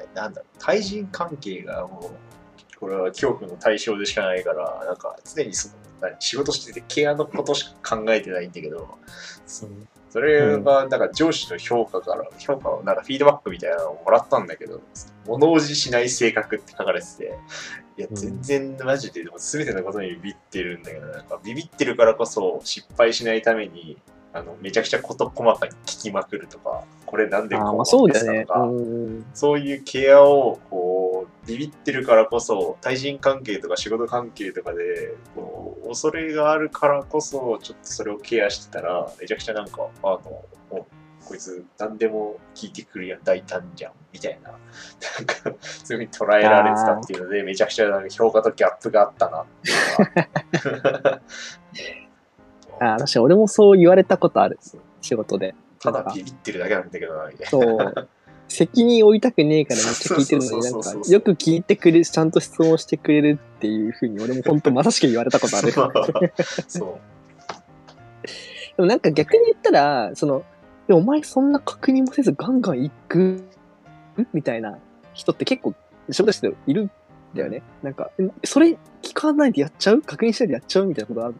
[0.00, 8.98] ねなんだろう、対人関係がもう、これは恐怖の対象でしかないから、なんか常にその、何仕事しててケアのことしか考えてないんだけど、
[9.46, 9.66] そ
[10.14, 14.80] それが、なんか上司の評価から、評価を、なんかフィードバックみたいなのをもらったんだけど、
[15.26, 17.38] 物おじしない性格って書かれてて、
[17.96, 23.98] いや、全然マジで、でも全てのことにビビってるんだけど、なんかビビってるからこそ失敗しないために、
[24.34, 28.48] あの、めちゃくちゃ事細かに聞きまくるとか、これなんでこうあーまあそうだよねなって。
[28.48, 29.26] たとか、うん。
[29.32, 40.42] そういうケアをこうビビってるからこそ対人関係とか仕事関係とかでこう恐れがあるからこそちょっとそれをケアしてたらめちゃくちゃなんかあの
[41.24, 44.50] こいつ何でも聞いてくるやん大胆じゃんみたいな。
[44.50, 44.58] なん
[45.26, 51.20] かそういうふうに捉えられてたっていうのでめちゃくちゃなんか評価とギャップがあったなっていうのは
[52.80, 54.58] あー確かに俺もそう言われたことある。
[55.00, 55.54] 仕事で。
[55.80, 57.46] ただビビってるだけなんだけどなみたいな。
[57.50, 58.08] そう。
[58.48, 65.72] 責任負いたくねえからめっちゃ聞いてるのになんかよく聞いてくれる、ちゃんと質問してくれるっていうふうに俺も本当まさしく言われたことある。
[66.68, 66.98] そう
[68.76, 70.42] でもなんか逆に言ったら、その、
[70.88, 73.44] でお前そんな確認もせずガンガン行く？
[74.32, 74.78] みたいな
[75.14, 75.74] 人って結構
[76.10, 76.90] 仕事しているん
[77.34, 77.62] だよね。
[77.82, 80.02] なんか、えそれ聞かないでやっちゃう？
[80.02, 80.86] 確認しないでやっちゃう？
[80.86, 81.34] みたいなことある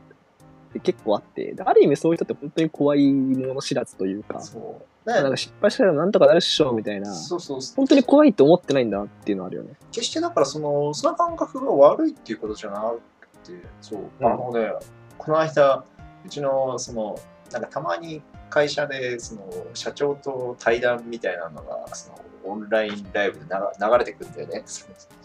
[0.78, 5.10] って結構あって、である意味そういう人って本当に怖いもの知らずというか、そう。
[5.10, 9.74] なんか失敗したらなんとかなるっしょみたいな、そうそう本当に怖いと思ってないんだなっていうのあるよね。
[9.92, 14.26] 決してだからそのその感覚が悪いっていうことじゃなくてそう、うん。
[14.26, 14.72] あのね
[15.18, 15.84] この間
[16.24, 17.18] うちのその
[17.52, 18.22] なんかたまに
[18.54, 24.62] 会社でその社長と対談みたいなのがそのオンラインライブで流流れてくんだよね。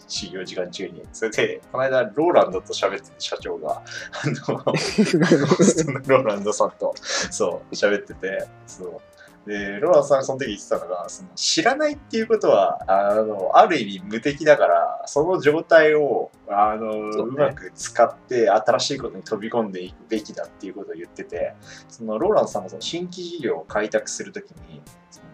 [0.08, 1.06] 始業時間中に。
[1.12, 4.34] それでこの間ローランドと喋ってて社長があの
[4.74, 9.00] そのローランドさんとそう喋っててそう
[9.46, 17.34] で、ローランさんがその時言ってたのが、その知らないっていうことは、あの、ある意味無敵だから、その状態を、あの、そうね。
[17.36, 21.54] うまく使って新しいことに飛び込んでいくべきだっていうことを言ってて、
[21.88, 24.82] そのローランさんもその新規事業を開拓するときに、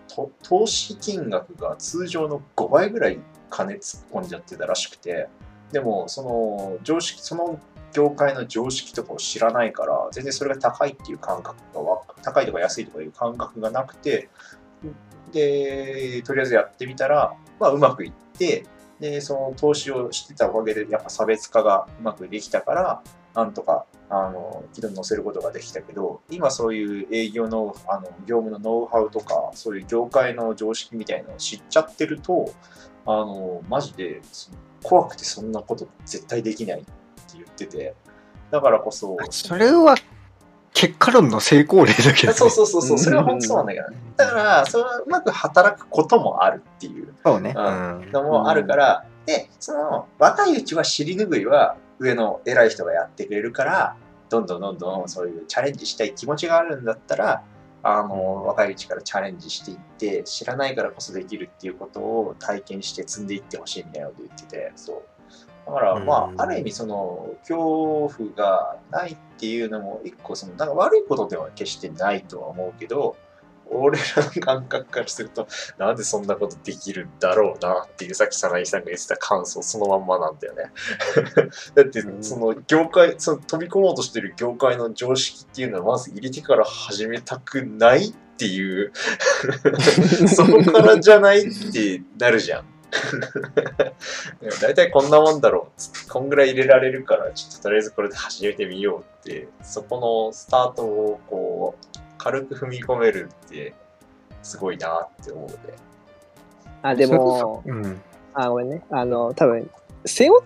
[0.08, 3.18] と投資金額が通常の5倍ぐらい
[3.50, 5.28] 金突っ込んじゃってたらしくて、
[5.72, 7.58] でも、その常識、その
[7.96, 11.80] 業界の常識とかを知らないから、全然それが高いっていう感覚が、
[12.22, 14.28] 高いとか安いとかいう感覚がなくて、
[15.32, 18.66] で、とりあえずやってみたら、まあ、うまくいって、
[19.00, 23.02] で、その投資をしてたおかげで、やっぱ差別化がうまくできたから、
[23.34, 32.52] なんとか、あの、軌道に乗せることができたけど、今そういう営業の、あの、業務のノウハウとか、そういう業界の常識みたいなのを知っちゃってると、
[33.06, 34.20] あの、マジで、
[34.82, 36.84] 怖くてそんなこと絶対できない。
[37.34, 37.94] 言ってて、
[38.50, 39.96] だからこそ、それは
[40.72, 43.96] 結果論の成功例だけど、ね、 そうそうそうそう、それは本当そうなんだけどね。
[44.16, 47.14] だから、それはうまく働くこともあるっていう。
[47.24, 47.54] そうね。
[47.56, 48.12] ううん。
[48.12, 53.96] のもあるから、で、その若いうちは尻拭いは上の偉い人がやってくれるから、
[54.28, 57.42] どんどんどんどんそういうチャレンジしたい気持ちがあるんだったら、
[57.82, 65.02] あの、若いうちからチャレンジしていって、知らないからこそできるっていうことを体験して積んでいってほしいみたいなこと言ってて、そう。
[65.66, 73.16] だから、まうんあ、ある意味、その、恐怖がないっていうのも、一個、その、なんか悪いことでは決してないとは思うけど、
[73.68, 75.48] 俺らの感覚からすると、
[75.78, 80.70] なんでそんなことできるんだろうなっていう、さっき早苗さんが言ってた感想そのまんまなんだよね。
[81.74, 88.92] だってう、んその業界、その飛び込もうとしてる業界の常識っていうのは、まず入れてから始めたくないっていう、
[90.28, 92.75] そこからじゃないってなるじゃん。
[94.40, 103.74] でも大体こんなもんだろうこんぐらい入れられるから、ちょっととりあえずこれで始めてみようって、そこのスタートをこう、軽く踏み込めるって、
[104.42, 105.56] すごいなって思うね。
[106.82, 108.00] あ、でも、うん。
[108.32, 108.82] あ、ごめんね。
[108.90, 109.68] あの、多分、
[110.04, 110.44] 背負っ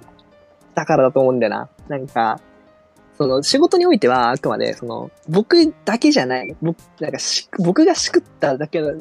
[0.75, 1.69] たからだと思うんだよな。
[1.89, 2.41] なんか、
[3.19, 6.57] その仕事においてはあくまで、その、僕だけじゃない。
[6.63, 8.95] 僕、なんかし、僕がしくっただけな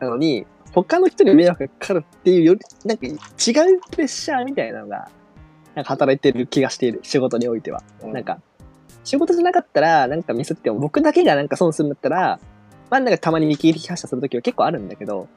[0.00, 3.16] のに、他の人に迷惑がかかるっていうより、なんか違う
[3.90, 5.08] プレッシャーみたいなのが、
[5.74, 7.00] なんか働いてる気がしている。
[7.02, 7.82] 仕事においては。
[8.02, 8.40] なんか、
[9.04, 12.40] 仕事じゃなかったら、なんかミスっても僕だけがなんか損するんだったら、
[12.90, 15.28] まあなんかたまに見切り発車するときは結構あるんだけど、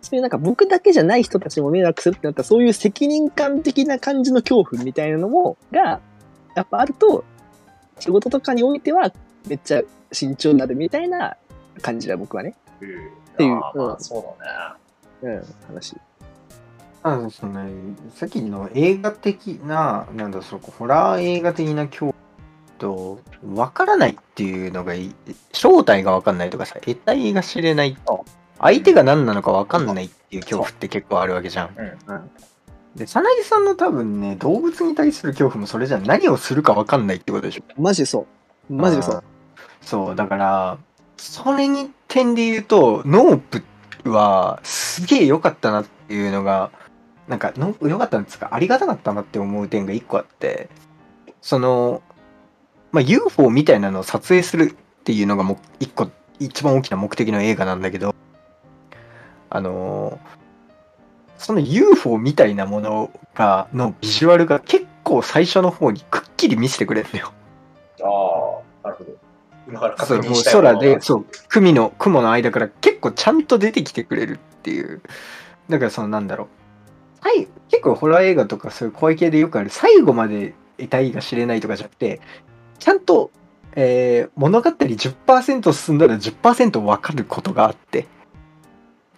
[0.00, 6.00] そういうなんか僕だけじゃない人たちも迷惑するってなったら、そういう責任感的な感じの恐怖みたいなのも、が、
[6.56, 7.24] やっぱあると、
[8.00, 9.12] 仕事とかにおいては、
[9.46, 11.36] めっちゃ慎重になるみたいな
[11.82, 12.54] 感じだ、僕はね。
[12.80, 12.88] うん、
[13.36, 14.74] ていうまあうんそうだ
[15.22, 15.36] ね。
[15.36, 15.96] うん、話。
[17.04, 17.68] あのその
[18.14, 22.14] さっきの映画的な、なんだそのホラー映画的な恐怖
[22.78, 23.20] と、
[23.54, 25.14] わからないっていうのがいい、
[25.52, 28.24] 正体がわかんないとかさ、得体が知れないそ、
[28.60, 31.70] 相手が何なのかわかんないっていう恐怖って結構あるわけじゃん。
[32.06, 32.30] うん
[32.94, 37.62] で、さなぎさんの多分ね、動物に対する恐怖もそれじゃん何をするかわかんないってことでしょ。
[37.78, 38.26] マジでそ
[38.68, 38.72] う。
[38.72, 39.24] マジでそう。
[39.80, 40.78] そう、だから、
[41.16, 43.62] それに点で言うと、ノー
[44.02, 46.70] プはすげえ良かったなっていうのが、
[47.26, 48.50] なんか、ノープ良かったんですか？
[48.52, 50.68] ありがたかったなって思う点が一個あって、
[51.40, 52.02] その、
[52.90, 58.14] まあ、UFO みたいなのを撮影するっていうのがもう一個、一番大きな目的の映画なんだけど、
[59.48, 60.18] あの
[61.38, 67.32] その UFO みたいなものが、のビジュアルが結構最初の方にくっきり見せてくれるんだよ。
[68.02, 69.21] ああ、なるほど。
[69.72, 75.00] 今から確認したいもの空で、そう、雲の、雲の間から結構ちゃんと出てきてくれるっていう。
[75.70, 77.26] だからそのなんだろう。
[77.26, 82.20] はい、結構ホラー映画とかそういう怖い系でよくある、最後まで得体が知れないとかじゃなくて、
[82.78, 83.30] ちゃんと、
[83.74, 88.06] えー物語10%進んだら10%分かることがあって、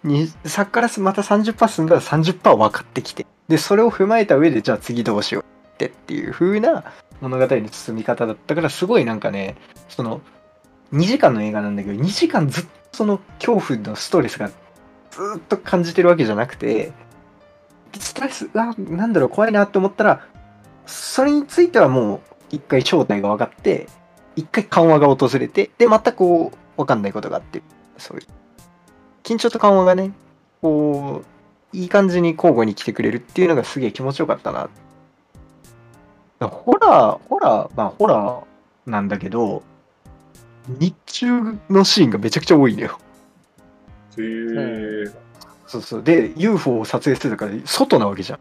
[0.05, 6.85] にそっからまた30%進んだら30%分かってきて、で、それを踏まえた上で、じゃあ次どうしようってっていう風な
[7.21, 9.55] 物語の進み方だったから、すごいなんかね、
[9.89, 10.21] その、
[10.93, 14.53] 2時間の映画なんだけど、2時間ずっとその恐怖のストレスがず
[15.37, 16.93] っと感じてるわけじゃなくて、
[17.99, 20.27] ストレス、うわ、なんだろう、怖いなって思ったら、
[20.85, 22.21] それについてはもう、
[22.51, 23.87] 一回正体が分かって、
[24.35, 27.61] 一回緩和が訪れて、で、またこう、分かんないことがあって、
[27.97, 28.27] そういう。
[29.23, 30.11] 緊張と緩和がね、
[30.61, 31.23] こ
[31.73, 34.69] う、いい感じに交互に来てくれるっていうのがすげえ気持ちよかったな。
[36.39, 39.63] ホラー、ホラー、まあホラーなんだけど、
[40.67, 41.29] 日中
[41.69, 42.99] のシーンがめちゃくちゃ多いんだよ。
[44.17, 45.11] へえ。
[45.67, 46.03] そうそう。
[46.03, 48.39] で、UFO を撮影してたから、外なわけじゃん。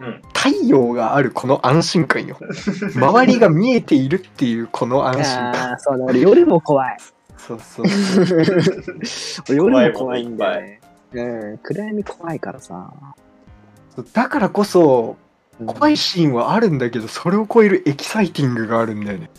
[0.00, 2.36] うん太陽があるこの安心感よ。
[2.96, 5.54] 周りが見えているっていうこの安心感。
[5.54, 6.96] ああ、そうだ、俺夜も怖い。
[7.38, 9.54] そうそうそう。
[9.56, 10.80] 夜も怖いんだよね。
[11.12, 11.22] う
[11.54, 12.92] ん、暗闇怖いからさ。
[14.12, 15.16] だからこそ、
[15.64, 19.30] 怖いシーンはあるんだけど、それを超えるエキサイティングがあるんだよね。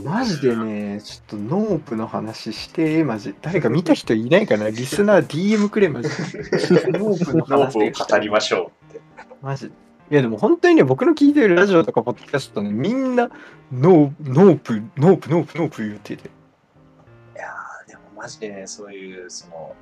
[0.00, 3.34] マジでね、ちょっとノープの話して、マジ。
[3.42, 4.70] 誰か見た人いないかな？
[4.70, 6.08] リスナー DM くれ、マジ。
[6.08, 9.00] ノープのノー話プを語りましょうって。
[9.42, 9.66] マジ。
[9.66, 13.30] いやでも本当にね、僕の聞いてるラジオとかポッドキャストね、みんな
[13.72, 16.28] ノーノープ、ノープ、ノープ、ノープ言ってて。
[16.28, 19.74] いやーでもマジでね、そういう、その、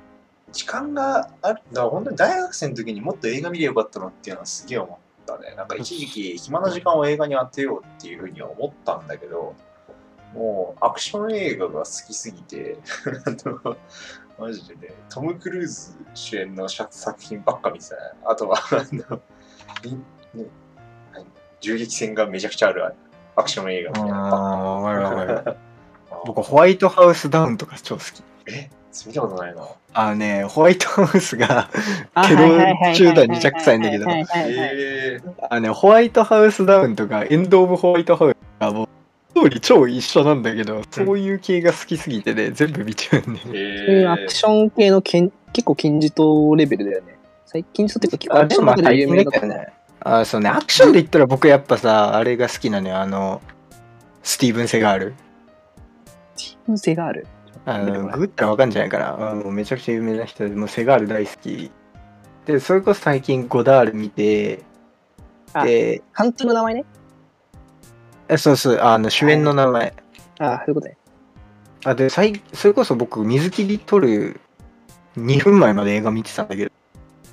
[0.53, 5.53] 時間がある、だから本当に大学生の時にもっと映画見ればよかったなっていうのはすげえ思ったね。
[5.55, 9.55] なんか一時期暇な時間を映画に当てようっていうふうには思ったんだけど、
[10.33, 12.77] もうアクション映画が好きすぎて、
[14.39, 18.01] マジでね、トム・クルーズ主演の作品ばっか見てたね。
[18.25, 19.21] あとは、 あの、
[21.59, 22.93] 銃撃戦がめちゃくちゃある
[23.35, 24.35] アクション映画みたいなあー、
[24.79, 25.57] わかるわかる。
[26.11, 28.23] あ 僕、ホワイトハウスダウンとか超好き。
[28.47, 28.69] え？
[29.07, 29.65] 見たことないな。
[29.93, 31.69] あのね、ホワイトハウスが、
[32.13, 34.05] あテロはいはいはいはい中断に着臭いんだけど
[35.49, 38.89] あのね、ホワイトハウスダウンとか、エンド・オブ・ホワイトハウスがもう、
[39.31, 43.51] ストーリー超一緒なんだけど、そういう系が好きすぎてね、全部見ちゃうんだよね。
[43.53, 47.17] えーアクション系のけん結構金字塔レベルだよね。
[47.45, 49.67] 最近金字塔っていうか結構あアクションの中で有名だったね。
[50.01, 53.41] あ、そうね、アクションで言ったら僕やっぱさ、あれが好きなのよ、あの、
[54.21, 55.13] スティーブン・セガール。
[56.67, 57.25] 運勢がある。
[57.65, 59.31] あの、出てこないグッたらわかんじゃないかな。
[59.31, 61.71] あもうめちゃくちゃ有名な人で、もうセガール大好き。
[62.45, 64.63] で、それこそ最近ゴダール見て、
[65.53, 66.85] あで、監督の名前ね。
[68.31, 69.93] えそうそう、あの、主演の名前。
[70.39, 70.97] ああ、そういうことね。
[71.83, 74.39] あ、で、最それこそ僕、水切り撮る
[75.17, 76.71] 2分前まで映画見てたんだけど、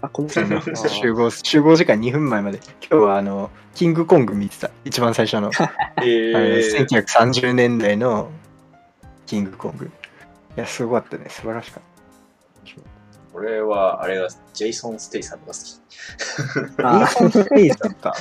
[0.00, 2.58] あ、このあのあ集合、集合時間2分前まで。
[2.90, 4.72] 今日はあの、キングコング見てた。
[4.84, 5.52] 一番最初の。
[6.02, 8.30] えー、1930年代の
[9.26, 9.84] キングコング。
[9.86, 9.90] い
[10.56, 11.26] や、すごかったね。
[11.28, 11.88] 素晴らしかった。
[13.34, 16.82] 俺は、あれが、ジェイソン・ステイさんが好き。
[16.82, 18.14] あジェイソン・ステイサムとか。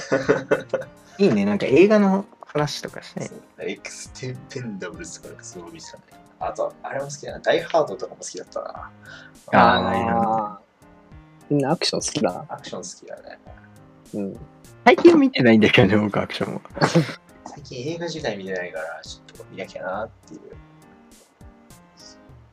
[1.17, 2.25] いいね、なんか映画の
[2.58, 3.32] 話とかして。
[3.60, 6.03] エクステンペンダブルズとかすごい見てたね。
[6.39, 7.39] あと、あれも好きだな。
[7.39, 8.70] ダイハードとかも好きだったな。
[8.70, 8.91] あ
[9.51, 10.60] あーないあ。
[11.49, 12.45] みんなアクション好きだな。
[12.49, 13.39] アクション好きだね。
[14.14, 14.39] うん。
[14.86, 16.62] 最近は見てないんだけどね、僕アクションも。
[17.45, 20.41] 最近映画自体見てないから、ちょっと見なきゃなっていう。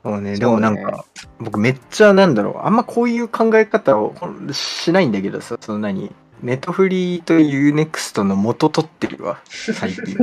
[0.02, 1.06] そうね、でもなんか、
[1.38, 4.14] 僕めっちゃなんだろう、あんまこういう考え方を
[4.52, 6.14] しないんだけどさ、その何、
[6.44, 10.14] ネットフリーとユーネクストの元取ってるわ、最近。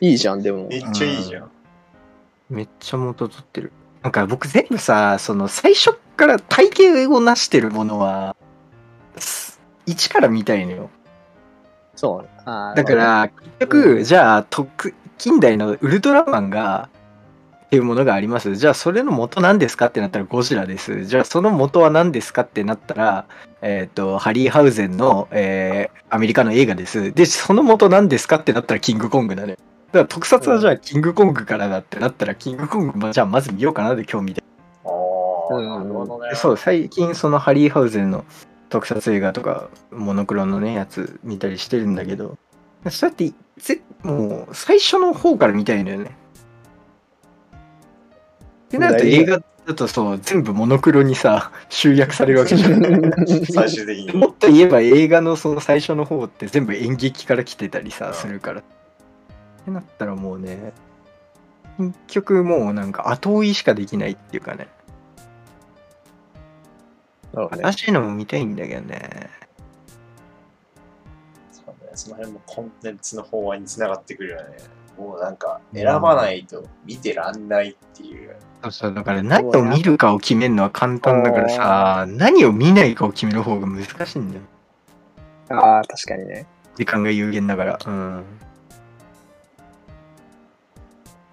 [0.00, 0.66] いいじゃん、でも。
[0.68, 1.50] めっちゃいいじゃん。
[2.48, 3.70] めっちゃ元取ってる。
[4.02, 8.34] なんか僕全部さ、その最初から体系をなしてるものは、
[9.18, 10.90] す一から見たいのよ。
[11.94, 12.28] そう。
[12.46, 16.88] だか、ら、結局、じゃあ、特近代のウルトラマンが、
[17.72, 18.54] っていうものがあります。
[18.54, 21.06] じゃあ、それの元何ですかってなったらゴジラです。
[21.06, 23.24] じゃあ、その元は何ですかってなったら、
[23.62, 27.14] えっ、と、ハリー・ハウゼンの、えーアメリカの映画です。
[27.14, 29.56] で、その元何ですかってなったらキングコングなのよ。
[29.56, 34.44] だから、特撮はじゃあ、キングコングからだってなったら、キングコング、まあじゃあ、まず見ようかなで今日見て。
[34.84, 36.34] ああ、うんなるほどね。
[36.34, 38.26] そう、最近、そのハリー・ハウゼンの
[38.68, 42.36] 特撮映画とか、モノクロのね、やつ見たりしてるんだけど、
[42.90, 46.14] そうやって、ぜもう、最初の方から見たいのよね。
[48.72, 52.82] ってなると映画だとそう、全部モノクロにさ、 集約されるわけじゃん。
[53.52, 54.12] 最終的に。
[54.12, 58.60] もっと言えば映画のその最初の方って全部演劇から来てたりさ、するから。
[58.60, 58.64] っ
[59.64, 60.72] てなったらもうね、
[61.78, 64.68] 結局もうなんか後追いしかできないっていうかね。
[67.34, 67.46] ね。
[67.62, 69.30] 新しいのも見たいんだけどね。
[71.52, 74.56] そうねその辺もコンテンツの方につながってくるよね。
[74.98, 78.36] もうなんか選ばないと見てらんないっていう。
[78.62, 84.42] そうそう、だから何を見るかを決めるのは簡単だからさ、何を見ないかを決める方が難しいんだよ。
[85.48, 86.46] ああ、確かにね。
[86.76, 87.78] 時間が有限だから。
[87.84, 88.24] うん。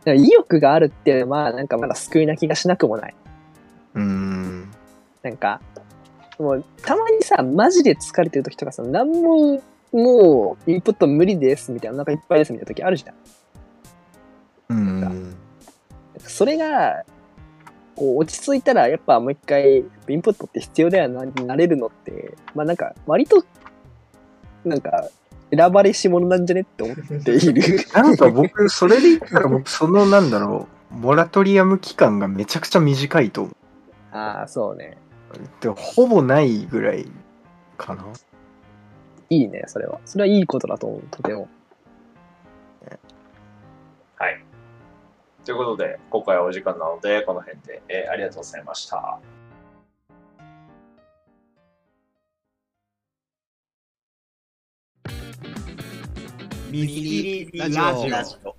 [0.06, 3.16] 意欲があるっていうのは、なんかまだ救いな気がしなくもない。
[3.96, 4.72] うん。
[5.22, 5.62] なんか、
[6.40, 13.16] もう、たまにさ、マジで疲れてる時とかさ、なんも、もう、インプット無理です、みたいな、お腹いっぱいです、みたいな時あるじゃん。
[14.70, 15.36] うん。
[16.20, 17.04] それが、
[17.96, 23.44] こう落ち着いたら、やっぱもう一回、インプットって必要だよな、なれるのって、まあなんか、割と、
[24.64, 25.10] なんか、
[25.52, 27.80] 選ばれし者なんじゃねって思っている。
[27.94, 33.56] なんか僕、それで言ったら僕、そのなんだろう、モラトリアム期間がめちゃくちゃ短いと思う。
[34.12, 34.98] ああ、そうね。
[35.62, 37.08] でほぼないぐらい
[37.78, 38.06] かな。
[39.30, 40.00] いいね、それは。
[40.06, 41.48] それはいいことだと思う、とても。
[45.50, 49.20] ということで、今回はお時間なので、この辺で、えーありがとうございました。
[56.70, 58.56] 水切りラジオ。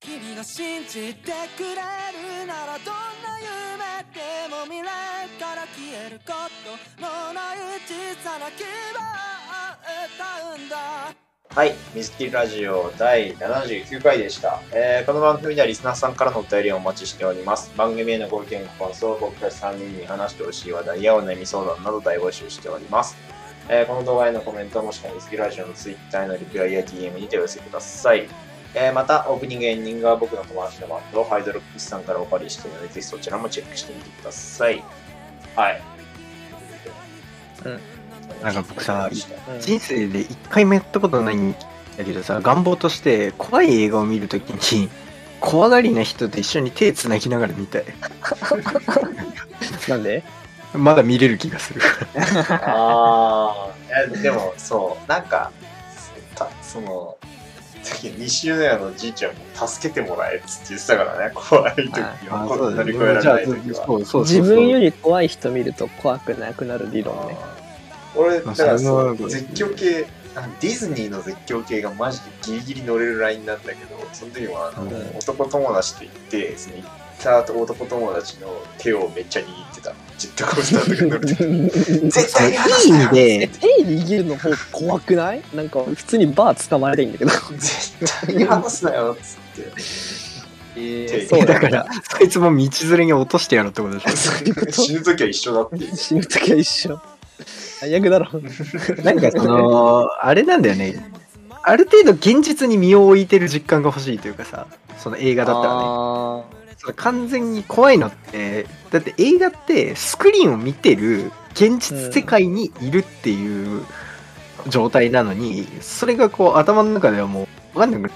[0.00, 6.32] 君が信じてくれるならどんな夢でも未来から消えるこ
[6.96, 7.92] とのない小
[8.24, 11.25] さな希望を歌うんだ
[11.56, 17.74] はい、水切りラジオ第79回でした、えーこの番組ではリスナーさんからのお便りをお待ちしております。
[17.78, 23.16] 番組へのご意見、ご感想、僕たち3人に話してほしい話題やお悩み相談など大募集しております。
[23.70, 28.28] えーこの動画へのコメントもしくは水切りラジオの Twitter へのリプライや DM にてお寄せください。
[28.74, 34.84] えーまた、オープニングエンディングは僕の友達のバンド、ハイドロックスさんからお借りしているので、ぜひそちらもチェックしてみてください。
[35.56, 35.82] はい。
[37.64, 37.95] うん
[38.42, 39.14] なんか僕さう
[39.56, 39.60] ん。
[39.60, 41.54] 人生で一回もやったことないん
[41.96, 44.88] だけどさ、願望として怖い映画を見るときに、
[45.40, 47.84] 怖がりな人と一緒に手つなぎながら見たい。
[49.88, 50.22] なんで？
[50.74, 51.80] まだ見れる気がする。
[52.16, 55.50] ああ、いやでもそう、なんか、
[56.34, 57.16] たその、
[58.18, 63.74] 西野屋のじいちゃんも助けてもらえっつって言ってたからね、怖い時は、あこんな乗り越えられない時は。
[63.76, 67.36] そうそうそう自分より怖い人見ると怖くなくなる理論ね。
[68.16, 70.06] 俺、だからそ絶叫系、
[70.60, 76.88] ディズニーの絶叫系がマジでギリギリ乗れるラインなんだけど、その時はあの、うん男友達と行って、その行っ
[77.22, 78.48] た男友達の
[78.78, 79.92] 手をめっちゃ握ってた。
[80.18, 85.42] ジェットコースターとか乗る時絶対に離いいすなよ手握るの方怖くない？
[85.54, 87.30] なんか普通にバー捕まれたいんだけど。
[87.58, 89.70] 絶対に離すなよっつって。
[90.78, 91.86] えそうだから、
[92.18, 94.72] そいつも道連れに落としてやろうってことでしういうこと？
[94.82, 95.96] 死ぬ時は一緒だって。
[95.96, 97.00] 死ぬときは一緒。
[97.44, 98.26] 最悪だろ。
[98.32, 99.02] ょ。
[99.02, 101.10] なんかその、あれなんだよね。
[101.62, 104.66] ある程度現実に身を置いてる実感が欲しいというかさ、
[104.98, 105.80] その映画だったらね。
[105.82, 106.44] あ
[106.78, 113.84] それ完全に怖いのって、だって映画ってスクリーンを見てる現実世界にいるっていう
[114.68, 118.14] 状態なのに、それがこう頭の中ではもう分かんなくなる。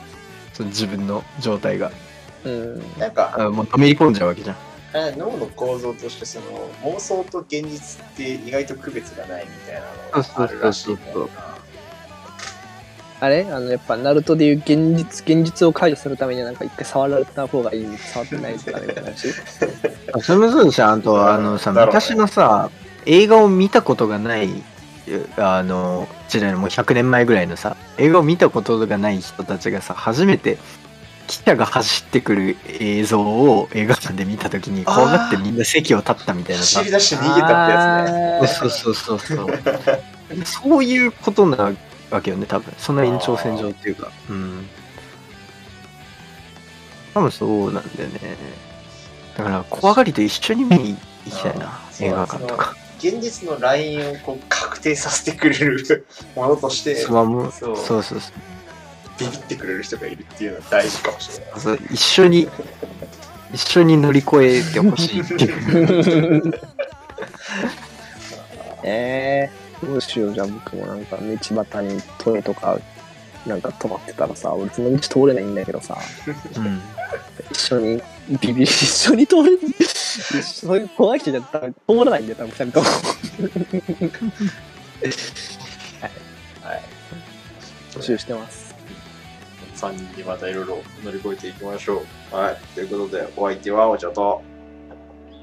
[0.53, 1.91] その自分の状態が。
[2.45, 2.99] ーうん。
[2.99, 4.57] なんか、あもうのめり込んじゃうわけじゃん。
[4.93, 6.47] 脳の構造としてその
[6.83, 11.61] 妄想と現実って意外と区別がないみたいなのがあるらしいんだよな。
[13.21, 13.47] あれ？
[13.51, 19.33] あの、やっぱ、ナルトでいう現実、現実を解除するためにはなんか一回触られた方がいい、触ってないとダメみたいな話？
[20.25, 22.71] それもそうでしょ、あと、あのさ、ね昔のさ、
[23.07, 24.49] 映画を見たことがない、
[25.37, 30.57] あの、時代のもう100年前ぐらいのさ、映画を見たことがない人たちがさ、初めて、
[31.31, 36.91] 記者が走ってくる映像を映画館で見たときに、怖がってみんな席を立ったみたいなさ走り。
[36.91, 38.13] 出して逃げたってやつ
[38.43, 38.49] ね。
[38.49, 39.49] そうそうそうそう。
[40.45, 41.73] そういうことな
[42.11, 42.75] わけよね、多分。
[42.79, 44.11] その延長線上っていうか。
[44.29, 44.69] うん。
[47.15, 48.37] 多分そうなんだよね。
[49.39, 52.75] だから、怖がりと一緒に見に行きたいな、映画館とか。
[52.99, 58.21] 現実のラインをこう確定させてくれるものとしてそうそうそう
[59.21, 61.61] ビビってくれる人がいるっていうのは大事かもしれない。
[61.61, 61.79] そう。
[61.91, 62.49] 一緒に、
[63.53, 66.53] 一緒に乗り越えてほしいっていう。
[68.83, 71.25] えー、どうしよう、じゃあ僕もなんか道
[71.65, 72.79] 端にトイとか、
[73.47, 75.99] なんか止まってたらさ、俺その道通れないんだけどさ、
[76.57, 76.81] うん。
[77.51, 78.03] 一緒に
[78.41, 79.51] ビビ、一緒に通れ、
[80.43, 82.87] そういう怖い人じゃ多分通らないんだよ、多分二人とも。
[86.63, 86.83] はい。
[87.95, 88.70] 募集してます。
[89.81, 92.03] 3人でまたいろいろ乗り越えていきましょ
[92.33, 92.35] う。
[92.35, 92.57] はい。
[92.75, 94.43] ということで、お相手はお茶と、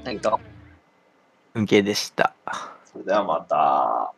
[0.04, 0.38] 何か。
[1.54, 2.32] 運慶でした。
[2.84, 4.14] それではまた。